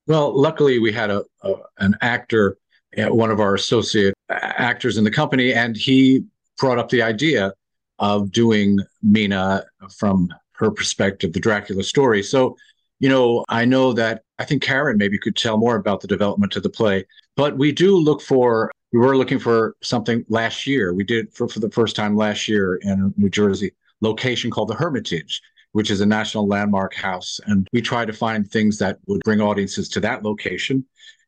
Well, 0.06 0.40
luckily, 0.40 0.78
we 0.78 0.92
had 0.92 1.10
a, 1.10 1.24
a 1.42 1.54
an 1.78 1.96
actor, 2.00 2.58
uh, 2.96 3.12
one 3.12 3.32
of 3.32 3.40
our 3.40 3.56
associate 3.56 4.14
actors 4.30 4.98
in 4.98 5.02
the 5.02 5.10
company, 5.10 5.52
and 5.52 5.76
he 5.76 6.24
brought 6.58 6.78
up 6.78 6.90
the 6.90 7.02
idea 7.02 7.52
of 7.98 8.30
doing 8.30 8.78
Mina 9.02 9.64
from 9.98 10.32
her 10.52 10.70
perspective, 10.70 11.32
the 11.32 11.40
Dracula 11.40 11.82
story. 11.82 12.22
So, 12.22 12.56
you 13.00 13.08
know, 13.08 13.44
I 13.48 13.64
know 13.64 13.92
that 13.94 14.22
I 14.38 14.44
think 14.44 14.62
Karen 14.62 14.96
maybe 14.96 15.18
could 15.18 15.34
tell 15.34 15.58
more 15.58 15.74
about 15.74 16.02
the 16.02 16.06
development 16.06 16.54
of 16.54 16.62
the 16.62 16.70
play, 16.70 17.04
but 17.34 17.58
we 17.58 17.72
do 17.72 17.96
look 17.96 18.22
for 18.22 18.70
we 18.92 18.98
were 18.98 19.16
looking 19.16 19.38
for 19.38 19.74
something 19.82 20.24
last 20.28 20.66
year. 20.66 20.92
We 20.92 21.04
did 21.04 21.32
for, 21.34 21.48
for 21.48 21.60
the 21.60 21.70
first 21.70 21.96
time 21.96 22.14
last 22.14 22.46
year 22.46 22.76
in 22.82 23.12
New 23.16 23.30
Jersey, 23.30 23.72
location 24.00 24.50
called 24.50 24.68
the 24.68 24.74
Hermitage, 24.74 25.40
which 25.72 25.90
is 25.90 26.02
a 26.02 26.06
national 26.06 26.46
landmark 26.46 26.94
house. 26.94 27.40
And 27.46 27.66
we 27.72 27.80
tried 27.80 28.06
to 28.06 28.12
find 28.12 28.48
things 28.48 28.78
that 28.78 28.98
would 29.06 29.22
bring 29.24 29.40
audiences 29.40 29.88
to 29.90 30.00
that 30.00 30.22
location. 30.22 30.84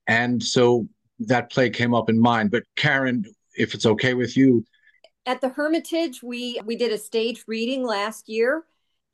And 0.07 0.43
so 0.43 0.87
that 1.21 1.51
play 1.51 1.71
came 1.71 1.95
up 1.95 2.11
in 2.11 2.21
mind. 2.21 2.51
But 2.51 2.65
Karen, 2.77 3.25
if 3.55 3.75
it's 3.75 3.87
okay 3.87 4.13
with 4.13 4.37
you. 4.37 4.65
At 5.25 5.41
the 5.41 5.49
Hermitage, 5.49 6.23
we 6.23 6.61
we 6.67 6.77
did 6.77 6.93
a 6.93 6.99
stage 6.99 7.45
reading 7.47 7.87
last 7.87 8.29
year 8.29 8.65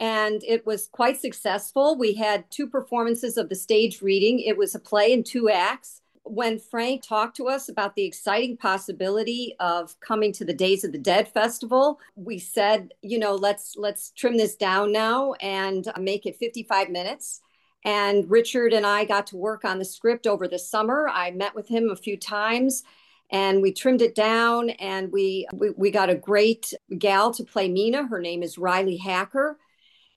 and 0.01 0.43
it 0.43 0.67
was 0.67 0.89
quite 0.91 1.21
successful. 1.21 1.97
We 1.97 2.15
had 2.15 2.51
two 2.51 2.67
performances 2.67 3.37
of 3.37 3.49
the 3.49 3.55
stage 3.55 4.03
reading. 4.03 4.41
It 4.41 4.57
was 4.57 4.75
a 4.75 4.81
play 4.81 5.13
in 5.13 5.23
two 5.23 5.49
acts 5.49 6.01
when 6.25 6.59
Frank 6.59 7.03
talked 7.03 7.37
to 7.37 7.49
us 7.49 7.69
about 7.69 7.95
the 7.95 8.05
exciting 8.05 8.57
possibility 8.57 9.55
of 9.59 9.99
coming 10.01 10.33
to 10.35 10.45
the 10.45 10.55
Days 10.55 10.85
of 10.85 10.93
the 10.93 10.99
Dead 10.99 11.29
festival, 11.29 11.99
we 12.15 12.39
said, 12.39 12.93
you 13.03 13.19
know, 13.19 13.35
let's 13.35 13.75
let's 13.77 14.11
trim 14.13 14.37
this 14.37 14.57
down 14.57 14.93
now 14.93 15.33
and 15.35 15.91
make 15.99 16.27
it 16.27 16.37
55 16.37 16.91
minutes. 16.91 17.41
And 17.85 18.31
Richard 18.31 18.73
and 18.73 18.87
I 18.87 19.05
got 19.05 19.27
to 19.29 19.37
work 19.37 19.65
on 19.65 19.79
the 19.79 19.85
script 19.85 20.27
over 20.27 20.47
the 20.47 20.59
summer. 20.59 21.09
I 21.11 21.31
met 21.31 21.55
with 21.55 21.67
him 21.67 21.91
a 21.91 21.97
few 21.97 22.17
times 22.17 22.85
and 23.31 23.63
we 23.63 23.73
trimmed 23.73 24.03
it 24.03 24.15
down 24.15 24.71
and 24.71 25.11
we 25.11 25.47
we, 25.55 25.71
we 25.71 25.91
got 25.91 26.11
a 26.11 26.15
great 26.15 26.75
gal 26.99 27.33
to 27.33 27.45
play 27.45 27.69
Mina. 27.69 28.07
Her 28.07 28.21
name 28.21 28.43
is 28.43 28.59
Riley 28.59 28.99
Hacker 28.99 29.59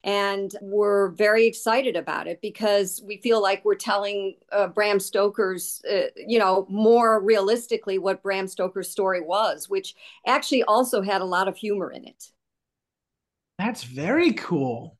and 0.03 0.53
we're 0.62 1.10
very 1.10 1.45
excited 1.45 1.95
about 1.95 2.27
it 2.27 2.41
because 2.41 3.01
we 3.05 3.17
feel 3.17 3.41
like 3.41 3.63
we're 3.63 3.75
telling 3.75 4.36
uh, 4.51 4.67
Bram 4.67 5.00
Stoker's, 5.00 5.81
uh, 5.89 6.07
you 6.15 6.39
know, 6.39 6.65
more 6.69 7.22
realistically 7.22 7.98
what 7.98 8.22
Bram 8.22 8.48
Stoker's 8.48 8.89
story 8.89 9.22
was, 9.22 9.69
which 9.69 9.95
actually 10.27 10.63
also 10.63 11.01
had 11.01 11.22
a 11.22 11.25
lot 11.25 11.48
of 11.48 11.55
humor 11.55 11.89
in 11.89 12.05
it. 12.05 12.31
That's 13.57 13.83
very 13.83 14.33
cool. 14.33 14.98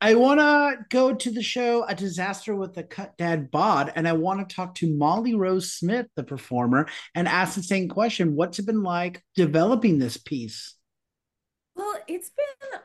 I 0.00 0.14
want 0.14 0.40
to 0.40 0.86
go 0.88 1.14
to 1.14 1.30
the 1.30 1.42
show 1.42 1.84
A 1.84 1.94
Disaster 1.94 2.54
with 2.54 2.74
the 2.74 2.84
Cut 2.84 3.18
Dad 3.18 3.50
Bod, 3.50 3.92
and 3.94 4.08
I 4.08 4.12
want 4.12 4.48
to 4.48 4.54
talk 4.54 4.76
to 4.76 4.96
Molly 4.96 5.34
Rose 5.34 5.74
Smith, 5.74 6.06
the 6.16 6.22
performer, 6.22 6.88
and 7.14 7.28
ask 7.28 7.54
the 7.54 7.62
same 7.62 7.88
question 7.88 8.34
What's 8.34 8.58
it 8.58 8.66
been 8.66 8.82
like 8.82 9.22
developing 9.34 9.98
this 9.98 10.16
piece? 10.16 10.74
Well, 11.74 11.98
it's 12.08 12.30
been 12.30 12.80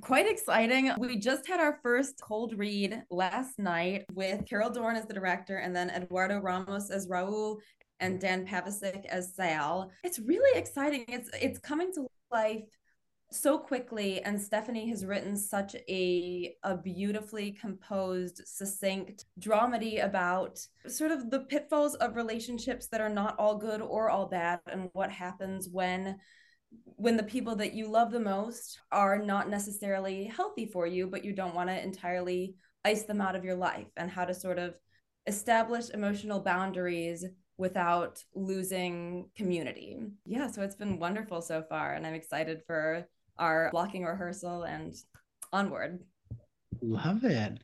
quite 0.00 0.28
exciting. 0.28 0.92
We 0.98 1.18
just 1.18 1.46
had 1.46 1.60
our 1.60 1.78
first 1.82 2.20
cold 2.20 2.58
read 2.58 3.02
last 3.10 3.58
night 3.58 4.04
with 4.12 4.46
Carol 4.48 4.70
Dorn 4.70 4.96
as 4.96 5.06
the 5.06 5.14
director 5.14 5.58
and 5.58 5.74
then 5.74 5.90
Eduardo 5.90 6.38
Ramos 6.38 6.90
as 6.90 7.08
Raul 7.08 7.58
and 8.00 8.20
Dan 8.20 8.46
Pavasic 8.46 9.06
as 9.06 9.34
Sal. 9.34 9.90
It's 10.04 10.18
really 10.18 10.58
exciting. 10.58 11.04
It's 11.08 11.30
it's 11.40 11.58
coming 11.58 11.92
to 11.94 12.06
life 12.30 12.62
so 13.30 13.58
quickly 13.58 14.22
and 14.22 14.40
stephanie 14.40 14.88
has 14.88 15.04
written 15.04 15.36
such 15.36 15.76
a 15.88 16.54
a 16.64 16.76
beautifully 16.78 17.52
composed 17.52 18.40
succinct 18.46 19.26
dramedy 19.38 20.02
about 20.02 20.58
sort 20.86 21.10
of 21.10 21.30
the 21.30 21.40
pitfalls 21.40 21.94
of 21.96 22.16
relationships 22.16 22.88
that 22.88 23.02
are 23.02 23.10
not 23.10 23.38
all 23.38 23.58
good 23.58 23.82
or 23.82 24.08
all 24.08 24.26
bad 24.26 24.60
and 24.72 24.88
what 24.94 25.10
happens 25.10 25.68
when 25.70 26.16
when 26.96 27.16
the 27.16 27.22
people 27.22 27.56
that 27.56 27.74
you 27.74 27.88
love 27.88 28.10
the 28.10 28.20
most 28.20 28.80
are 28.90 29.18
not 29.18 29.48
necessarily 29.48 30.24
healthy 30.24 30.66
for 30.66 30.86
you 30.86 31.06
but 31.06 31.24
you 31.24 31.32
don't 31.32 31.54
want 31.54 31.68
to 31.68 31.82
entirely 31.82 32.56
ice 32.84 33.04
them 33.04 33.20
out 33.20 33.36
of 33.36 33.44
your 33.44 33.54
life 33.54 33.88
and 33.96 34.10
how 34.10 34.24
to 34.24 34.34
sort 34.34 34.58
of 34.58 34.74
establish 35.26 35.90
emotional 35.90 36.40
boundaries 36.40 37.24
without 37.58 38.22
losing 38.34 39.28
community. 39.36 39.98
Yeah, 40.24 40.48
so 40.48 40.62
it's 40.62 40.76
been 40.76 40.98
wonderful 40.98 41.42
so 41.42 41.62
far 41.68 41.94
and 41.94 42.06
I'm 42.06 42.14
excited 42.14 42.62
for 42.66 43.06
our 43.36 43.68
blocking 43.70 44.04
rehearsal 44.04 44.62
and 44.62 44.94
onward. 45.52 46.00
Love 46.80 47.24
it. 47.24 47.58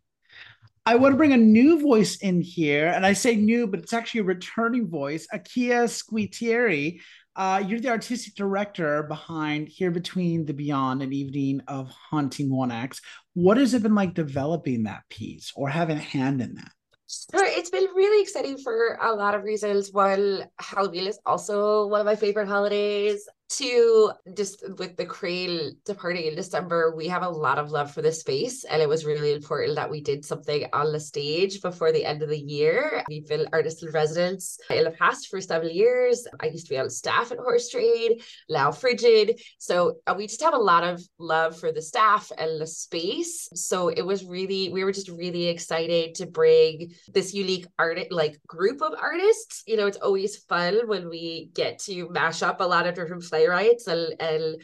I 0.87 0.97
want 0.97 1.13
to 1.15 1.17
bring 1.17 1.33
a 1.33 1.39
new 1.39 1.81
voice 1.81 2.17
in 2.17 2.43
here, 2.43 2.89
and 2.89 3.07
I 3.07 3.15
say 3.15 3.37
new, 3.37 3.67
but 3.67 3.81
it's 3.81 3.95
actually 3.95 4.21
a 4.21 4.25
returning 4.25 4.87
voice, 4.87 5.27
Akia 5.33 5.89
Squitieri. 5.89 7.01
Uh, 7.37 7.63
you're 7.67 7.81
the 7.81 7.89
artistic 7.89 8.35
director 8.35 9.03
behind 9.03 9.69
Here 9.69 9.91
Between 9.91 10.47
the 10.47 10.55
Beyond 10.55 11.03
and 11.03 11.13
Evening 11.13 11.61
of 11.67 11.91
Haunting 11.91 12.55
One 12.55 12.71
Acts. 12.71 13.01
What 13.35 13.57
has 13.57 13.75
it 13.75 13.83
been 13.83 13.95
like 13.95 14.15
developing 14.15 14.85
that 14.85 15.03
piece 15.11 15.53
or 15.57 15.69
having 15.69 15.97
a 15.97 16.01
hand 16.01 16.41
in 16.41 16.55
that? 16.55 16.71
So 17.07 17.39
it's 17.41 17.71
been 17.71 17.89
really 17.95 18.23
exciting 18.23 18.57
for 18.59 18.99
a 19.03 19.13
lot 19.13 19.35
of 19.35 19.43
reasons. 19.43 19.93
One, 19.93 20.45
Halloween 20.61 21.07
is 21.07 21.19
also 21.27 21.89
one 21.89 22.01
of 22.01 22.07
my 22.07 22.17
favorite 22.17 22.49
holidays 22.49 23.29
to 23.59 24.13
just 24.37 24.63
with 24.79 24.97
the 24.97 25.07
Creel 25.07 25.73
departing 25.85 26.27
in 26.27 26.35
December, 26.35 26.95
we 26.97 27.09
have 27.09 27.23
a 27.23 27.29
lot 27.29 27.59
of 27.59 27.71
love 27.71 27.93
for 27.93 28.03
the 28.03 28.13
space, 28.13 28.65
and 28.65 28.81
it 28.83 28.89
was 28.89 29.05
really 29.05 29.33
important 29.33 29.77
that 29.77 29.91
we 29.91 30.01
did 30.01 30.25
something 30.25 30.67
on 30.73 30.93
the 30.93 31.01
stage 31.01 31.63
before 31.63 31.93
the 31.93 32.05
end 32.05 32.23
of 32.23 32.29
the 32.29 32.39
year. 32.39 33.03
We've 33.09 33.27
been 33.27 33.47
artists 33.53 33.83
in 33.83 33.91
residence 33.91 34.59
in 34.71 34.85
the 34.85 34.91
past 34.91 35.29
for 35.29 35.41
several 35.41 35.71
years. 35.71 36.27
I 36.41 36.47
used 36.47 36.67
to 36.67 36.75
be 36.75 36.79
on 36.79 36.91
staff 36.91 37.33
at 37.33 37.39
Horse 37.39 37.69
Trade, 37.69 38.23
Lao 38.49 38.73
Frigid. 38.73 39.41
So 39.59 39.99
uh, 40.07 40.15
we 40.17 40.27
just 40.27 40.43
have 40.43 40.55
a 40.55 40.59
lot 40.59 40.85
of 40.85 41.03
love 41.19 41.59
for 41.59 41.73
the 41.73 41.83
staff 41.83 42.31
and 42.37 42.61
the 42.61 42.67
space. 42.67 43.49
So 43.55 43.89
it 43.89 44.03
was 44.03 44.25
really, 44.25 44.71
we 44.71 44.85
were 44.85 44.93
just 44.93 45.09
really 45.09 45.47
excited 45.47 46.15
to 46.17 46.27
bring 46.27 46.93
this 47.13 47.35
unique 47.35 47.67
art, 47.79 47.99
like 48.11 48.41
group 48.47 48.83
of 48.83 48.95
artists. 49.01 49.63
You 49.67 49.77
know, 49.77 49.87
it's 49.87 49.99
always 49.99 50.37
fun 50.37 50.87
when 50.87 51.09
we 51.09 51.51
get 51.55 51.79
to 51.81 52.09
mash 52.11 52.43
up 52.43 52.61
a 52.61 52.65
lot 52.65 52.87
of 52.87 52.95
different 52.95 53.25
playwrights 53.45 53.87
and, 53.87 54.21
and 54.21 54.63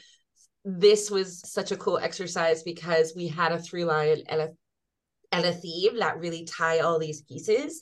this 0.64 1.10
was 1.10 1.40
such 1.50 1.72
a 1.72 1.76
cool 1.76 1.98
exercise 1.98 2.62
because 2.62 3.14
we 3.16 3.28
had 3.28 3.52
a 3.52 3.58
through 3.58 3.84
line 3.84 4.22
and 4.28 4.40
a 4.40 4.48
and 5.32 5.44
a 5.44 5.52
theme 5.52 5.96
that 6.00 6.18
really 6.18 6.44
tie 6.44 6.80
all 6.80 6.98
these 6.98 7.22
pieces. 7.22 7.80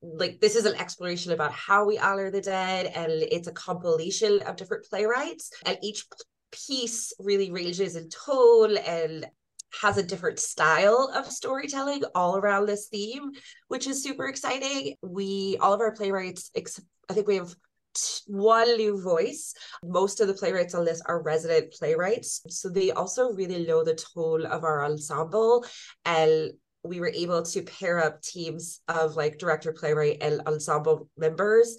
like 0.00 0.38
this 0.40 0.54
is 0.54 0.64
an 0.64 0.76
exploration 0.76 1.32
about 1.32 1.50
how 1.50 1.84
we 1.84 1.98
honor 1.98 2.30
the 2.30 2.40
dead, 2.40 2.86
and 2.94 3.10
it's 3.10 3.48
a 3.48 3.52
compilation 3.52 4.40
of 4.42 4.54
different 4.54 4.86
playwrights, 4.88 5.50
and 5.66 5.76
each 5.82 6.04
piece 6.52 7.12
really 7.18 7.50
ranges 7.50 7.96
in 7.96 8.08
tone 8.10 8.76
and 8.76 9.26
has 9.82 9.98
a 9.98 10.04
different 10.04 10.38
style 10.38 11.10
of 11.16 11.26
storytelling 11.26 12.04
all 12.14 12.36
around 12.36 12.66
this 12.66 12.86
theme, 12.86 13.32
which 13.66 13.88
is 13.88 14.04
super 14.04 14.28
exciting. 14.28 14.94
We 15.02 15.56
all 15.60 15.72
of 15.72 15.80
our 15.80 15.90
playwrights, 15.90 16.52
I 17.10 17.12
think 17.12 17.26
we 17.26 17.36
have 17.36 17.56
new 18.28 19.00
voice. 19.02 19.54
Most 19.84 20.20
of 20.20 20.28
the 20.28 20.34
playwrights 20.34 20.74
on 20.74 20.84
this 20.84 21.02
are 21.06 21.22
resident 21.22 21.72
playwrights. 21.72 22.42
So 22.48 22.68
they 22.68 22.90
also 22.90 23.32
really 23.32 23.66
know 23.66 23.84
the 23.84 23.94
tone 23.94 24.46
of 24.46 24.64
our 24.64 24.84
ensemble. 24.84 25.64
And 26.04 26.52
we 26.82 27.00
were 27.00 27.12
able 27.14 27.42
to 27.42 27.62
pair 27.62 28.04
up 28.04 28.20
teams 28.20 28.80
of 28.88 29.16
like 29.16 29.38
director, 29.38 29.72
playwright, 29.72 30.18
and 30.20 30.42
ensemble 30.46 31.08
members 31.16 31.76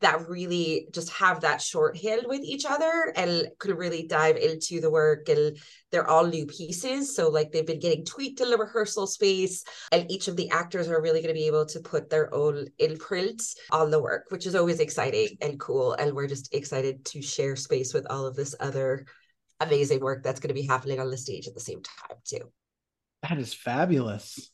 that 0.00 0.28
really 0.28 0.88
just 0.92 1.10
have 1.10 1.40
that 1.40 1.60
shorthand 1.60 2.22
with 2.26 2.42
each 2.42 2.64
other 2.64 3.12
and 3.16 3.48
could 3.58 3.76
really 3.76 4.06
dive 4.06 4.36
into 4.36 4.80
the 4.80 4.90
work 4.90 5.28
and 5.28 5.56
they're 5.90 6.08
all 6.08 6.26
new 6.26 6.46
pieces. 6.46 7.14
So 7.14 7.28
like 7.28 7.50
they've 7.50 7.66
been 7.66 7.80
getting 7.80 8.04
tweaked 8.04 8.40
in 8.40 8.50
the 8.50 8.56
rehearsal 8.56 9.06
space 9.06 9.64
and 9.90 10.10
each 10.10 10.28
of 10.28 10.36
the 10.36 10.50
actors 10.50 10.88
are 10.88 11.02
really 11.02 11.20
going 11.20 11.34
to 11.34 11.38
be 11.38 11.46
able 11.46 11.66
to 11.66 11.80
put 11.80 12.10
their 12.10 12.32
own 12.34 12.66
imprint 12.78 13.42
on 13.70 13.90
the 13.90 14.00
work 14.00 14.26
which 14.28 14.46
is 14.46 14.54
always 14.54 14.80
exciting 14.80 15.36
and 15.40 15.58
cool. 15.58 15.94
And 15.94 16.12
we're 16.14 16.28
just 16.28 16.54
excited 16.54 17.04
to 17.06 17.22
share 17.22 17.56
space 17.56 17.92
with 17.92 18.06
all 18.10 18.26
of 18.26 18.36
this 18.36 18.54
other 18.60 19.06
amazing 19.60 20.00
work 20.00 20.22
that's 20.22 20.40
going 20.40 20.48
to 20.48 20.54
be 20.54 20.66
happening 20.66 21.00
on 21.00 21.10
the 21.10 21.18
stage 21.18 21.48
at 21.48 21.54
the 21.54 21.60
same 21.60 21.82
time 21.82 22.18
too. 22.24 22.50
That 23.22 23.38
is 23.38 23.52
fabulous 23.52 24.50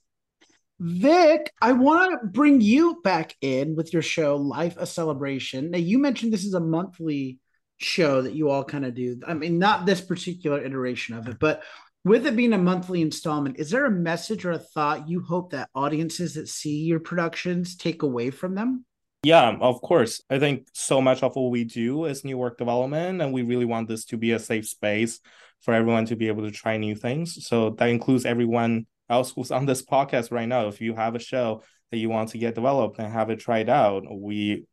Vic, 0.86 1.50
I 1.62 1.72
want 1.72 2.20
to 2.20 2.26
bring 2.26 2.60
you 2.60 3.00
back 3.02 3.34
in 3.40 3.74
with 3.74 3.94
your 3.94 4.02
show, 4.02 4.36
Life 4.36 4.76
a 4.76 4.84
Celebration. 4.84 5.70
Now, 5.70 5.78
you 5.78 5.98
mentioned 5.98 6.30
this 6.30 6.44
is 6.44 6.52
a 6.52 6.60
monthly 6.60 7.38
show 7.78 8.20
that 8.20 8.34
you 8.34 8.50
all 8.50 8.64
kind 8.64 8.84
of 8.84 8.92
do. 8.92 9.18
I 9.26 9.32
mean, 9.32 9.58
not 9.58 9.86
this 9.86 10.02
particular 10.02 10.62
iteration 10.62 11.16
of 11.16 11.26
it, 11.26 11.38
but 11.40 11.62
with 12.04 12.26
it 12.26 12.36
being 12.36 12.52
a 12.52 12.58
monthly 12.58 13.00
installment, 13.00 13.58
is 13.58 13.70
there 13.70 13.86
a 13.86 13.90
message 13.90 14.44
or 14.44 14.50
a 14.50 14.58
thought 14.58 15.08
you 15.08 15.22
hope 15.22 15.52
that 15.52 15.70
audiences 15.74 16.34
that 16.34 16.48
see 16.48 16.82
your 16.82 17.00
productions 17.00 17.76
take 17.76 18.02
away 18.02 18.28
from 18.28 18.54
them? 18.54 18.84
Yeah, 19.22 19.56
of 19.58 19.80
course. 19.80 20.20
I 20.28 20.38
think 20.38 20.68
so 20.74 21.00
much 21.00 21.22
of 21.22 21.34
what 21.34 21.50
we 21.50 21.64
do 21.64 22.04
is 22.04 22.26
new 22.26 22.36
work 22.36 22.58
development, 22.58 23.22
and 23.22 23.32
we 23.32 23.40
really 23.40 23.64
want 23.64 23.88
this 23.88 24.04
to 24.06 24.18
be 24.18 24.32
a 24.32 24.38
safe 24.38 24.68
space 24.68 25.20
for 25.62 25.72
everyone 25.72 26.04
to 26.06 26.16
be 26.16 26.28
able 26.28 26.42
to 26.42 26.50
try 26.50 26.76
new 26.76 26.94
things. 26.94 27.46
So 27.46 27.70
that 27.70 27.88
includes 27.88 28.26
everyone 28.26 28.86
who's 29.08 29.50
on 29.50 29.66
this 29.66 29.84
podcast 29.84 30.32
right 30.32 30.48
now, 30.48 30.68
if 30.68 30.80
you 30.80 30.94
have 30.94 31.14
a 31.14 31.18
show 31.18 31.62
that 31.90 31.98
you 31.98 32.08
want 32.08 32.30
to 32.30 32.38
get 32.38 32.54
developed 32.54 32.98
and 32.98 33.12
have 33.12 33.30
it 33.30 33.40
tried 33.40 33.68
out, 33.68 34.04
we 34.10 34.66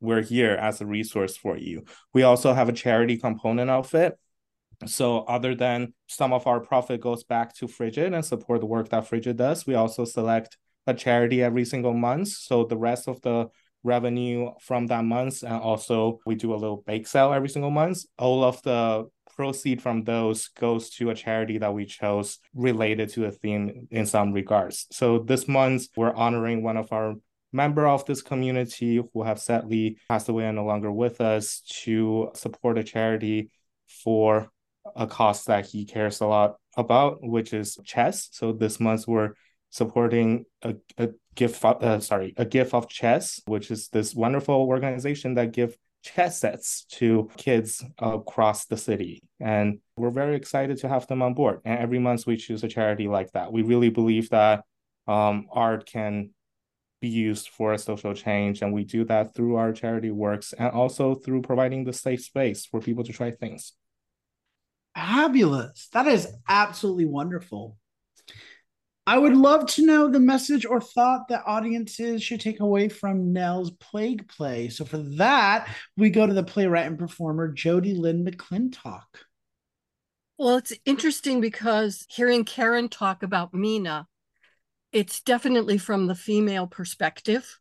we're 0.00 0.22
here 0.22 0.52
as 0.52 0.80
a 0.80 0.86
resource 0.86 1.36
for 1.36 1.56
you. 1.56 1.84
We 2.12 2.22
also 2.22 2.52
have 2.52 2.68
a 2.68 2.72
charity 2.72 3.16
component 3.16 3.70
of 3.70 3.94
it. 3.94 4.18
So 4.84 5.20
other 5.20 5.54
than 5.54 5.94
some 6.06 6.34
of 6.34 6.46
our 6.46 6.60
profit 6.60 7.00
goes 7.00 7.24
back 7.24 7.54
to 7.56 7.66
Frigid 7.66 8.12
and 8.12 8.24
support 8.24 8.60
the 8.60 8.66
work 8.66 8.90
that 8.90 9.08
Frigid 9.08 9.38
does, 9.38 9.66
we 9.66 9.74
also 9.74 10.04
select 10.04 10.58
a 10.86 10.92
charity 10.92 11.42
every 11.42 11.64
single 11.64 11.94
month. 11.94 12.28
So 12.28 12.64
the 12.64 12.76
rest 12.76 13.08
of 13.08 13.22
the 13.22 13.48
revenue 13.82 14.50
from 14.60 14.88
that 14.88 15.04
month 15.04 15.42
and 15.42 15.54
also 15.54 16.18
we 16.26 16.34
do 16.34 16.52
a 16.52 16.56
little 16.56 16.82
bake 16.86 17.06
sale 17.06 17.32
every 17.32 17.48
single 17.48 17.70
month. 17.70 18.04
All 18.18 18.44
of 18.44 18.60
the 18.62 19.06
proceed 19.36 19.82
from 19.82 20.04
those 20.04 20.48
goes 20.48 20.90
to 20.90 21.10
a 21.10 21.14
charity 21.14 21.58
that 21.58 21.74
we 21.74 21.84
chose 21.84 22.38
related 22.54 23.10
to 23.10 23.20
the 23.20 23.30
theme 23.30 23.86
in 23.90 24.06
some 24.06 24.32
regards. 24.32 24.86
So 24.90 25.18
this 25.18 25.46
month, 25.46 25.88
we're 25.96 26.14
honoring 26.14 26.62
one 26.62 26.76
of 26.76 26.92
our 26.92 27.14
member 27.52 27.86
of 27.86 28.04
this 28.04 28.22
community 28.22 29.02
who 29.12 29.22
have 29.22 29.38
sadly 29.38 29.98
passed 30.08 30.28
away 30.28 30.46
and 30.46 30.56
no 30.56 30.64
longer 30.64 30.90
with 30.90 31.20
us 31.20 31.60
to 31.82 32.30
support 32.34 32.78
a 32.78 32.84
charity 32.84 33.50
for 33.86 34.50
a 34.94 35.06
cause 35.06 35.44
that 35.44 35.66
he 35.66 35.84
cares 35.84 36.20
a 36.20 36.26
lot 36.26 36.56
about, 36.76 37.18
which 37.20 37.52
is 37.52 37.78
chess. 37.84 38.28
So 38.32 38.52
this 38.52 38.78
month 38.78 39.06
we're 39.06 39.32
supporting 39.70 40.44
a, 40.62 40.74
a 40.98 41.10
gift, 41.34 41.64
uh, 41.64 42.00
sorry, 42.00 42.34
a 42.36 42.44
gift 42.44 42.72
of 42.74 42.88
chess, 42.88 43.40
which 43.46 43.70
is 43.70 43.88
this 43.88 44.14
wonderful 44.14 44.54
organization 44.54 45.34
that 45.34 45.52
give 45.52 45.76
chess 46.06 46.40
sets 46.40 46.84
to 46.84 47.28
kids 47.36 47.84
across 47.98 48.66
the 48.66 48.76
city. 48.76 49.22
And 49.40 49.80
we're 49.96 50.10
very 50.10 50.36
excited 50.36 50.78
to 50.78 50.88
have 50.88 51.06
them 51.06 51.20
on 51.20 51.34
board. 51.34 51.60
And 51.64 51.78
every 51.78 51.98
month 51.98 52.26
we 52.26 52.36
choose 52.36 52.62
a 52.62 52.68
charity 52.68 53.08
like 53.08 53.32
that. 53.32 53.52
We 53.52 53.62
really 53.62 53.90
believe 53.90 54.30
that 54.30 54.64
um, 55.08 55.46
art 55.50 55.86
can 55.86 56.30
be 57.00 57.08
used 57.08 57.48
for 57.48 57.76
social 57.76 58.14
change. 58.14 58.62
And 58.62 58.72
we 58.72 58.84
do 58.84 59.04
that 59.04 59.34
through 59.34 59.56
our 59.56 59.72
charity 59.72 60.10
works 60.10 60.52
and 60.52 60.70
also 60.70 61.14
through 61.14 61.42
providing 61.42 61.84
the 61.84 61.92
safe 61.92 62.22
space 62.22 62.64
for 62.64 62.80
people 62.80 63.04
to 63.04 63.12
try 63.12 63.32
things. 63.32 63.72
Fabulous. 64.94 65.88
That 65.92 66.06
is 66.06 66.28
absolutely 66.48 67.06
wonderful. 67.06 67.76
I 69.08 69.18
would 69.18 69.36
love 69.36 69.66
to 69.66 69.86
know 69.86 70.08
the 70.08 70.18
message 70.18 70.66
or 70.66 70.80
thought 70.80 71.28
that 71.28 71.44
audiences 71.46 72.24
should 72.24 72.40
take 72.40 72.58
away 72.58 72.88
from 72.88 73.32
Nell's 73.32 73.70
Plague 73.70 74.28
Play. 74.28 74.68
So 74.68 74.84
for 74.84 74.98
that, 74.98 75.68
we 75.96 76.10
go 76.10 76.26
to 76.26 76.34
the 76.34 76.42
playwright 76.42 76.86
and 76.86 76.98
performer 76.98 77.52
Jodie 77.52 77.96
Lynne 77.96 78.24
McClintock. 78.24 79.04
Well, 80.38 80.56
it's 80.56 80.72
interesting 80.84 81.40
because 81.40 82.04
hearing 82.08 82.44
Karen 82.44 82.88
talk 82.88 83.22
about 83.22 83.54
Mina, 83.54 84.08
it's 84.92 85.20
definitely 85.20 85.78
from 85.78 86.08
the 86.08 86.14
female 86.16 86.66
perspective 86.66 87.60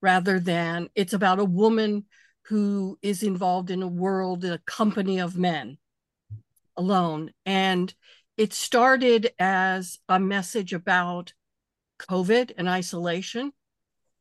rather 0.00 0.40
than 0.40 0.88
it's 0.94 1.12
about 1.12 1.38
a 1.38 1.44
woman 1.44 2.06
who 2.46 2.98
is 3.02 3.22
involved 3.22 3.70
in 3.70 3.82
a 3.82 3.88
world, 3.88 4.42
in 4.42 4.52
a 4.52 4.58
company 4.58 5.18
of 5.18 5.36
men 5.36 5.76
alone. 6.76 7.30
And 7.44 7.92
it 8.38 8.54
started 8.54 9.32
as 9.38 9.98
a 10.08 10.18
message 10.18 10.72
about 10.72 11.34
COVID 11.98 12.52
and 12.56 12.68
isolation 12.68 13.52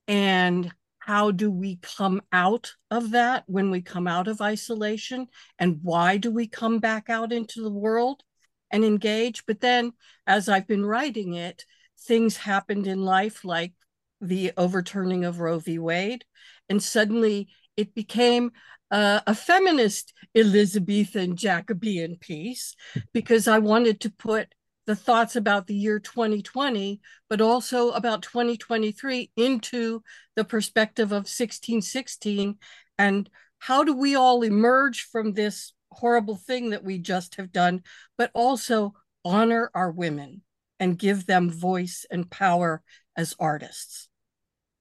and 0.07 0.73
how 0.97 1.31
do 1.31 1.49
we 1.49 1.77
come 1.77 2.21
out 2.33 2.73
of 2.91 3.11
that 3.11 3.43
when 3.47 3.71
we 3.71 3.81
come 3.81 4.07
out 4.07 4.27
of 4.27 4.41
isolation 4.41 5.27
and 5.59 5.79
why 5.83 6.17
do 6.17 6.31
we 6.31 6.47
come 6.47 6.79
back 6.79 7.09
out 7.09 7.31
into 7.31 7.61
the 7.61 7.71
world 7.71 8.23
and 8.71 8.83
engage. 8.83 9.45
But 9.45 9.61
then 9.61 9.93
as 10.25 10.49
i've 10.49 10.67
been 10.67 10.85
writing 10.85 11.33
it 11.33 11.65
things 12.01 12.37
happened 12.37 12.85
in 12.85 13.03
life 13.03 13.45
like 13.45 13.73
the 14.19 14.51
overturning 14.57 15.25
of 15.25 15.39
roe 15.39 15.59
v. 15.59 15.79
Wade 15.79 16.25
and 16.69 16.83
suddenly 16.83 17.47
it 17.77 17.95
became 17.95 18.51
uh, 18.91 19.21
a 19.27 19.35
feminist 19.35 20.13
elizabethan 20.35 21.35
jacobean 21.35 22.15
piece 22.17 22.75
because 23.13 23.47
i 23.47 23.59
wanted 23.59 23.99
to 23.99 24.09
put 24.09 24.53
the 24.87 24.95
thoughts 24.95 25.35
about 25.35 25.67
the 25.67 25.75
year 25.75 25.99
2020, 25.99 27.01
but 27.29 27.41
also 27.41 27.91
about 27.91 28.21
2023 28.23 29.29
into 29.35 30.01
the 30.35 30.45
perspective 30.45 31.11
of 31.11 31.27
1616. 31.27 32.55
And 32.97 33.29
how 33.59 33.83
do 33.83 33.93
we 33.93 34.15
all 34.15 34.41
emerge 34.43 35.03
from 35.11 35.33
this 35.33 35.73
horrible 35.91 36.37
thing 36.37 36.69
that 36.69 36.85
we 36.85 36.99
just 36.99 37.35
have 37.35 37.51
done, 37.51 37.83
but 38.17 38.31
also 38.33 38.93
honor 39.25 39.69
our 39.75 39.91
women 39.91 40.41
and 40.79 40.97
give 40.97 41.25
them 41.25 41.51
voice 41.51 42.05
and 42.09 42.29
power 42.31 42.81
as 43.15 43.35
artists? 43.39 44.07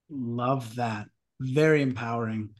Love 0.08 0.76
that. 0.76 1.08
Very 1.40 1.82
empowering. 1.82 2.50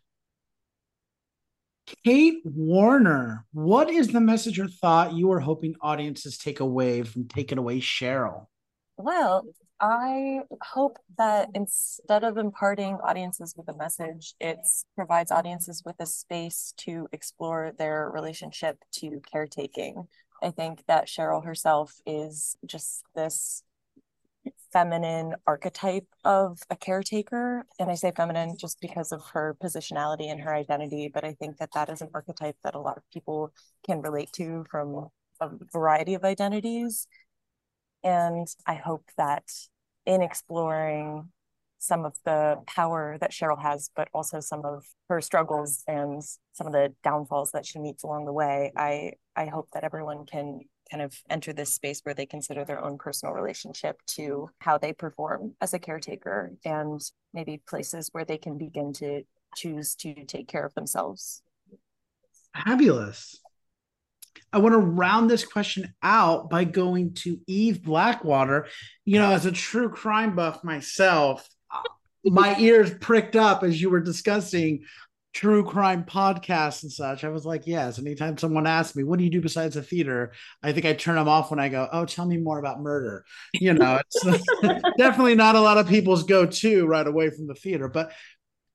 Kate 2.05 2.42
Warner, 2.44 3.46
what 3.53 3.90
is 3.90 4.09
the 4.09 4.20
message 4.20 4.59
or 4.59 4.68
thought 4.68 5.14
you 5.14 5.31
are 5.33 5.40
hoping 5.40 5.77
audiences 5.81 6.37
take 6.37 6.61
away 6.61 7.03
from 7.03 7.29
Take 7.29 7.53
It 7.53 7.59
Away, 7.59 7.81
Cheryl? 7.81 8.46
Well, 8.96 9.44
I 9.81 10.40
hope 10.62 10.99
that 11.18 11.51
instead 11.55 12.25
of 12.25 12.38
imparting 12.38 12.94
audiences 12.96 13.55
with 13.57 13.68
a 13.68 13.77
message, 13.77 14.35
it 14.40 14.59
provides 14.94 15.31
audiences 15.31 15.83
with 15.85 15.96
a 16.01 16.07
space 16.07 16.72
to 16.79 17.09
explore 17.12 17.72
their 17.79 18.11
relationship 18.11 18.79
to 18.94 19.20
caretaking. 19.31 20.09
I 20.42 20.51
think 20.51 20.85
that 20.88 21.09
Cheryl 21.09 21.44
herself 21.44 21.94
is 22.07 22.57
just 22.64 23.05
this 23.14 23.62
feminine 24.72 25.35
archetype 25.46 26.07
of 26.24 26.61
a 26.70 26.76
caretaker. 26.76 27.66
And 27.79 27.90
I 27.90 27.94
say 27.94 28.12
feminine 28.16 28.57
just 28.59 28.81
because 28.81 29.12
of 29.12 29.24
her 29.33 29.57
positionality 29.62 30.31
and 30.31 30.40
her 30.40 30.55
identity, 30.55 31.11
but 31.12 31.24
I 31.24 31.35
think 31.35 31.59
that 31.59 31.72
that 31.74 31.88
is 31.88 32.02
an 32.02 32.11
archetype 32.14 32.57
that 32.64 32.74
a 32.74 32.81
lot 32.81 32.96
of 32.96 33.02
people 33.12 33.52
can 33.85 34.02
relate 34.02 34.33
to 34.33 34.64
from 34.70 35.09
a 35.40 35.50
variety 35.72 36.14
of 36.14 36.24
identities. 36.24 37.07
And 38.02 38.46
I 38.66 38.74
hope 38.74 39.05
that 39.16 39.44
in 40.05 40.22
exploring 40.22 41.31
some 41.79 42.05
of 42.05 42.16
the 42.24 42.59
power 42.66 43.16
that 43.20 43.33
Cheryl 43.33 43.61
has, 43.61 43.90
but 43.94 44.09
also 44.14 44.40
some 44.40 44.64
of 44.64 44.87
her 45.09 45.20
struggles 45.20 45.83
and 45.87 46.22
some 46.52 46.66
of 46.66 46.72
the 46.72 46.94
downfalls 47.05 47.52
that 47.52 47.66
she 47.66 47.79
meets 47.79 48.02
along 48.02 48.24
the 48.24 48.33
way, 48.33 48.72
I 48.76 49.12
I 49.37 49.46
hope 49.46 49.68
that 49.72 49.85
everyone 49.85 50.24
can 50.26 50.61
kind 50.90 51.03
of 51.03 51.14
enter 51.29 51.53
this 51.53 51.75
space 51.75 52.01
where 52.03 52.14
they 52.14 52.27
consider 52.27 52.64
their 52.64 52.83
own 52.85 52.99
personal 52.99 53.35
relationship 53.35 54.01
to 54.07 54.51
how 54.61 54.79
they 54.79 54.92
perform 54.92 55.55
as 55.61 55.75
a 55.75 55.79
caretaker 55.79 56.53
and 56.64 57.01
maybe 57.33 57.61
places 57.68 58.09
where 58.12 58.25
they 58.25 58.38
can 58.38 58.59
begin 58.59 58.92
to 58.94 59.22
choose 59.57 59.94
to 59.96 60.25
take 60.25 60.49
care 60.49 60.64
of 60.64 60.75
themselves. 60.75 61.42
Fabulous. 62.64 63.40
I 64.53 64.59
want 64.59 64.75
to 64.75 64.79
round 64.79 65.29
this 65.29 65.44
question 65.44 65.94
out 66.03 66.49
by 66.51 66.64
going 66.64 67.14
to 67.14 67.40
Eve 67.46 67.83
Blackwater. 67.83 68.68
You 69.05 69.18
know, 69.18 69.33
as 69.33 69.46
a 69.46 69.53
true 69.53 69.88
crime 69.88 70.37
buff 70.37 70.62
myself, 70.62 71.49
uh, 71.70 71.81
my 72.25 72.57
ears 72.59 72.92
pricked 73.01 73.37
up 73.37 73.62
as 73.62 73.81
you 73.81 73.90
were 73.90 74.01
discussing 74.01 74.85
true 75.37 75.62
crime 75.62 76.03
podcasts 76.03 76.83
and 76.83 76.90
such. 76.90 77.22
I 77.22 77.29
was 77.29 77.44
like, 77.44 77.66
yes. 77.66 77.99
Anytime 77.99 78.38
someone 78.38 78.66
asks 78.66 78.96
me, 78.96 79.05
what 79.05 79.18
do 79.18 79.25
you 79.25 79.31
do 79.31 79.42
besides 79.42 79.75
the 79.75 79.83
theater? 79.83 80.33
I 80.62 80.72
think 80.72 80.87
I 80.87 80.94
turn 80.94 81.16
them 81.16 81.29
off 81.29 81.51
when 81.51 81.61
I 81.61 81.68
go, 81.68 81.87
oh, 81.92 82.07
tell 82.07 82.25
me 82.25 82.38
more 82.38 82.59
about 82.59 82.81
murder. 82.81 83.22
You 83.53 83.75
know, 83.75 84.01
it's 84.01 84.46
definitely 84.99 85.35
not 85.35 85.55
a 85.55 85.61
lot 85.61 85.77
of 85.77 85.88
people's 85.88 86.22
go 86.22 86.46
to 86.46 86.87
right 86.87 87.07
away 87.07 87.29
from 87.29 87.46
the 87.46 87.55
theater. 87.55 87.87
But 87.87 88.12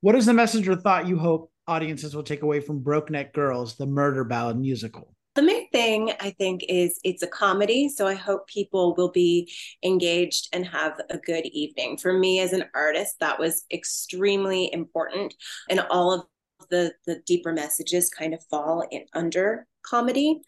what 0.01 0.13
is 0.13 0.27
the 0.27 0.35
message 0.35 0.67
or 0.67 0.75
thought 0.75 1.07
you 1.07 1.17
hope 1.17 1.51
audiences 1.67 2.15
will 2.15 2.21
take 2.21 2.43
away 2.43 2.59
from 2.59 2.83
Brokeneck 2.83 3.33
Girls, 3.33 3.75
the 3.75 3.87
murder 3.87 4.23
ballad 4.23 4.59
musical? 4.59 5.15
The 5.33 5.41
main 5.41 5.67
thing 5.69 6.11
I 6.19 6.29
think 6.31 6.63
is 6.69 6.99
it's 7.03 7.23
a 7.23 7.27
comedy. 7.27 7.89
So 7.89 8.05
I 8.05 8.13
hope 8.13 8.47
people 8.47 8.93
will 8.95 9.11
be 9.11 9.51
engaged 9.83 10.49
and 10.53 10.63
have 10.67 11.01
a 11.09 11.17
good 11.17 11.47
evening. 11.47 11.97
For 11.97 12.13
me 12.13 12.39
as 12.39 12.53
an 12.53 12.65
artist, 12.75 13.15
that 13.19 13.39
was 13.39 13.63
extremely 13.71 14.71
important. 14.71 15.33
And 15.67 15.79
all 15.89 16.11
of 16.11 16.25
the 16.71 16.93
the 17.05 17.21
deeper 17.27 17.53
messages 17.53 18.09
kind 18.09 18.33
of 18.33 18.43
fall 18.45 18.83
in 18.89 19.05
under 19.13 19.67
comedy. 19.83 20.41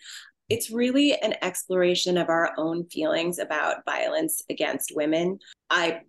It's 0.49 0.71
really 0.71 1.15
an 1.21 1.35
exploration 1.41 2.17
of 2.17 2.29
our 2.29 2.53
own 2.57 2.85
feelings 2.85 3.39
about 3.39 3.85
violence 3.85 4.41
against 4.49 4.93
women. 4.95 5.39
I 5.69 6.01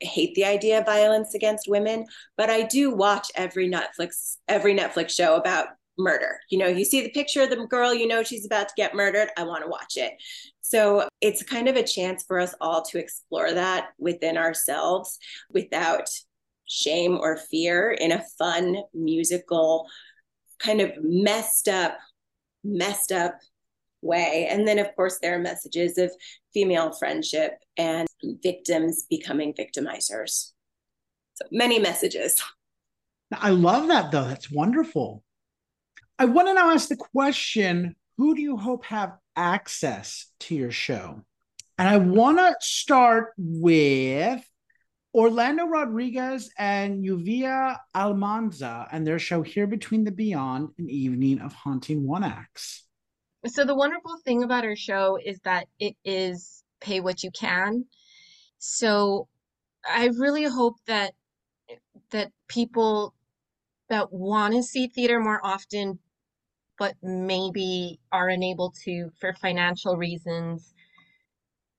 hate 0.00 0.34
the 0.34 0.44
idea 0.44 0.80
of 0.80 0.86
violence 0.86 1.34
against 1.34 1.68
women 1.68 2.04
but 2.36 2.50
i 2.50 2.62
do 2.62 2.90
watch 2.90 3.30
every 3.36 3.70
netflix 3.70 4.36
every 4.48 4.76
netflix 4.76 5.10
show 5.10 5.36
about 5.36 5.68
murder. 5.98 6.38
You 6.50 6.58
know 6.58 6.66
you 6.66 6.84
see 6.84 7.02
the 7.02 7.10
picture 7.10 7.42
of 7.42 7.50
the 7.50 7.66
girl 7.66 7.94
you 7.94 8.06
know 8.06 8.22
she's 8.22 8.46
about 8.46 8.68
to 8.68 8.74
get 8.76 8.94
murdered 8.94 9.28
i 9.36 9.44
want 9.44 9.62
to 9.62 9.70
watch 9.70 9.96
it. 9.96 10.14
So 10.60 11.08
it's 11.20 11.42
kind 11.42 11.68
of 11.68 11.76
a 11.76 11.82
chance 11.82 12.24
for 12.24 12.40
us 12.40 12.54
all 12.60 12.82
to 12.86 12.98
explore 12.98 13.52
that 13.52 13.88
within 13.98 14.36
ourselves 14.36 15.18
without 15.50 16.08
shame 16.74 17.16
or 17.20 17.36
fear 17.36 17.92
in 17.92 18.12
a 18.12 18.24
fun, 18.38 18.78
musical, 18.92 19.88
kind 20.58 20.80
of 20.80 20.92
messed 21.02 21.68
up, 21.68 21.96
messed 22.64 23.12
up 23.12 23.38
way. 24.02 24.48
And 24.50 24.66
then, 24.66 24.78
of 24.78 24.94
course, 24.96 25.18
there 25.20 25.34
are 25.36 25.38
messages 25.38 25.98
of 25.98 26.10
female 26.52 26.92
friendship 26.92 27.52
and 27.76 28.08
victims 28.42 29.06
becoming 29.08 29.54
victimizers. 29.54 30.52
So 31.34 31.46
many 31.50 31.78
messages. 31.78 32.42
I 33.32 33.50
love 33.50 33.88
that, 33.88 34.10
though. 34.10 34.24
That's 34.24 34.50
wonderful. 34.50 35.22
I 36.18 36.26
want 36.26 36.48
to 36.48 36.54
now 36.54 36.72
ask 36.72 36.88
the 36.88 36.96
question 36.96 37.96
who 38.16 38.36
do 38.36 38.42
you 38.42 38.56
hope 38.56 38.84
have 38.84 39.16
access 39.34 40.26
to 40.40 40.54
your 40.54 40.70
show? 40.70 41.24
And 41.78 41.88
I 41.88 41.96
want 41.96 42.38
to 42.38 42.54
start 42.60 43.32
with 43.36 44.44
Orlando 45.14 45.66
Rodriguez 45.66 46.50
and 46.58 47.04
Lluvia 47.04 47.78
Almanza 47.94 48.88
and 48.90 49.06
their 49.06 49.20
show 49.20 49.42
Here 49.42 49.68
Between 49.68 50.02
the 50.02 50.10
Beyond, 50.10 50.70
an 50.76 50.90
evening 50.90 51.40
of 51.40 51.52
haunting 51.52 52.04
one 52.04 52.24
acts. 52.24 52.84
So 53.46 53.64
the 53.64 53.76
wonderful 53.76 54.18
thing 54.24 54.42
about 54.42 54.64
our 54.64 54.74
show 54.74 55.16
is 55.24 55.38
that 55.44 55.68
it 55.78 55.94
is 56.04 56.64
pay 56.80 56.98
what 56.98 57.22
you 57.22 57.30
can. 57.30 57.84
So 58.58 59.28
I 59.88 60.08
really 60.18 60.44
hope 60.44 60.76
that 60.86 61.12
that 62.10 62.32
people 62.48 63.14
that 63.88 64.12
want 64.12 64.54
to 64.54 64.62
see 64.62 64.88
theater 64.88 65.20
more 65.20 65.40
often 65.44 65.98
but 66.76 66.94
maybe 67.02 68.00
are 68.10 68.28
unable 68.28 68.72
to 68.84 69.10
for 69.20 69.32
financial 69.34 69.96
reasons 69.96 70.74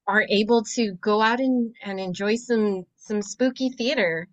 are 0.08 0.26
able 0.30 0.64
to 0.64 0.94
go 1.02 1.22
out 1.22 1.40
and, 1.40 1.74
and 1.84 2.00
enjoy 2.00 2.36
some 2.36 2.86
some 3.06 3.22
spooky 3.22 3.70
theater. 3.70 4.28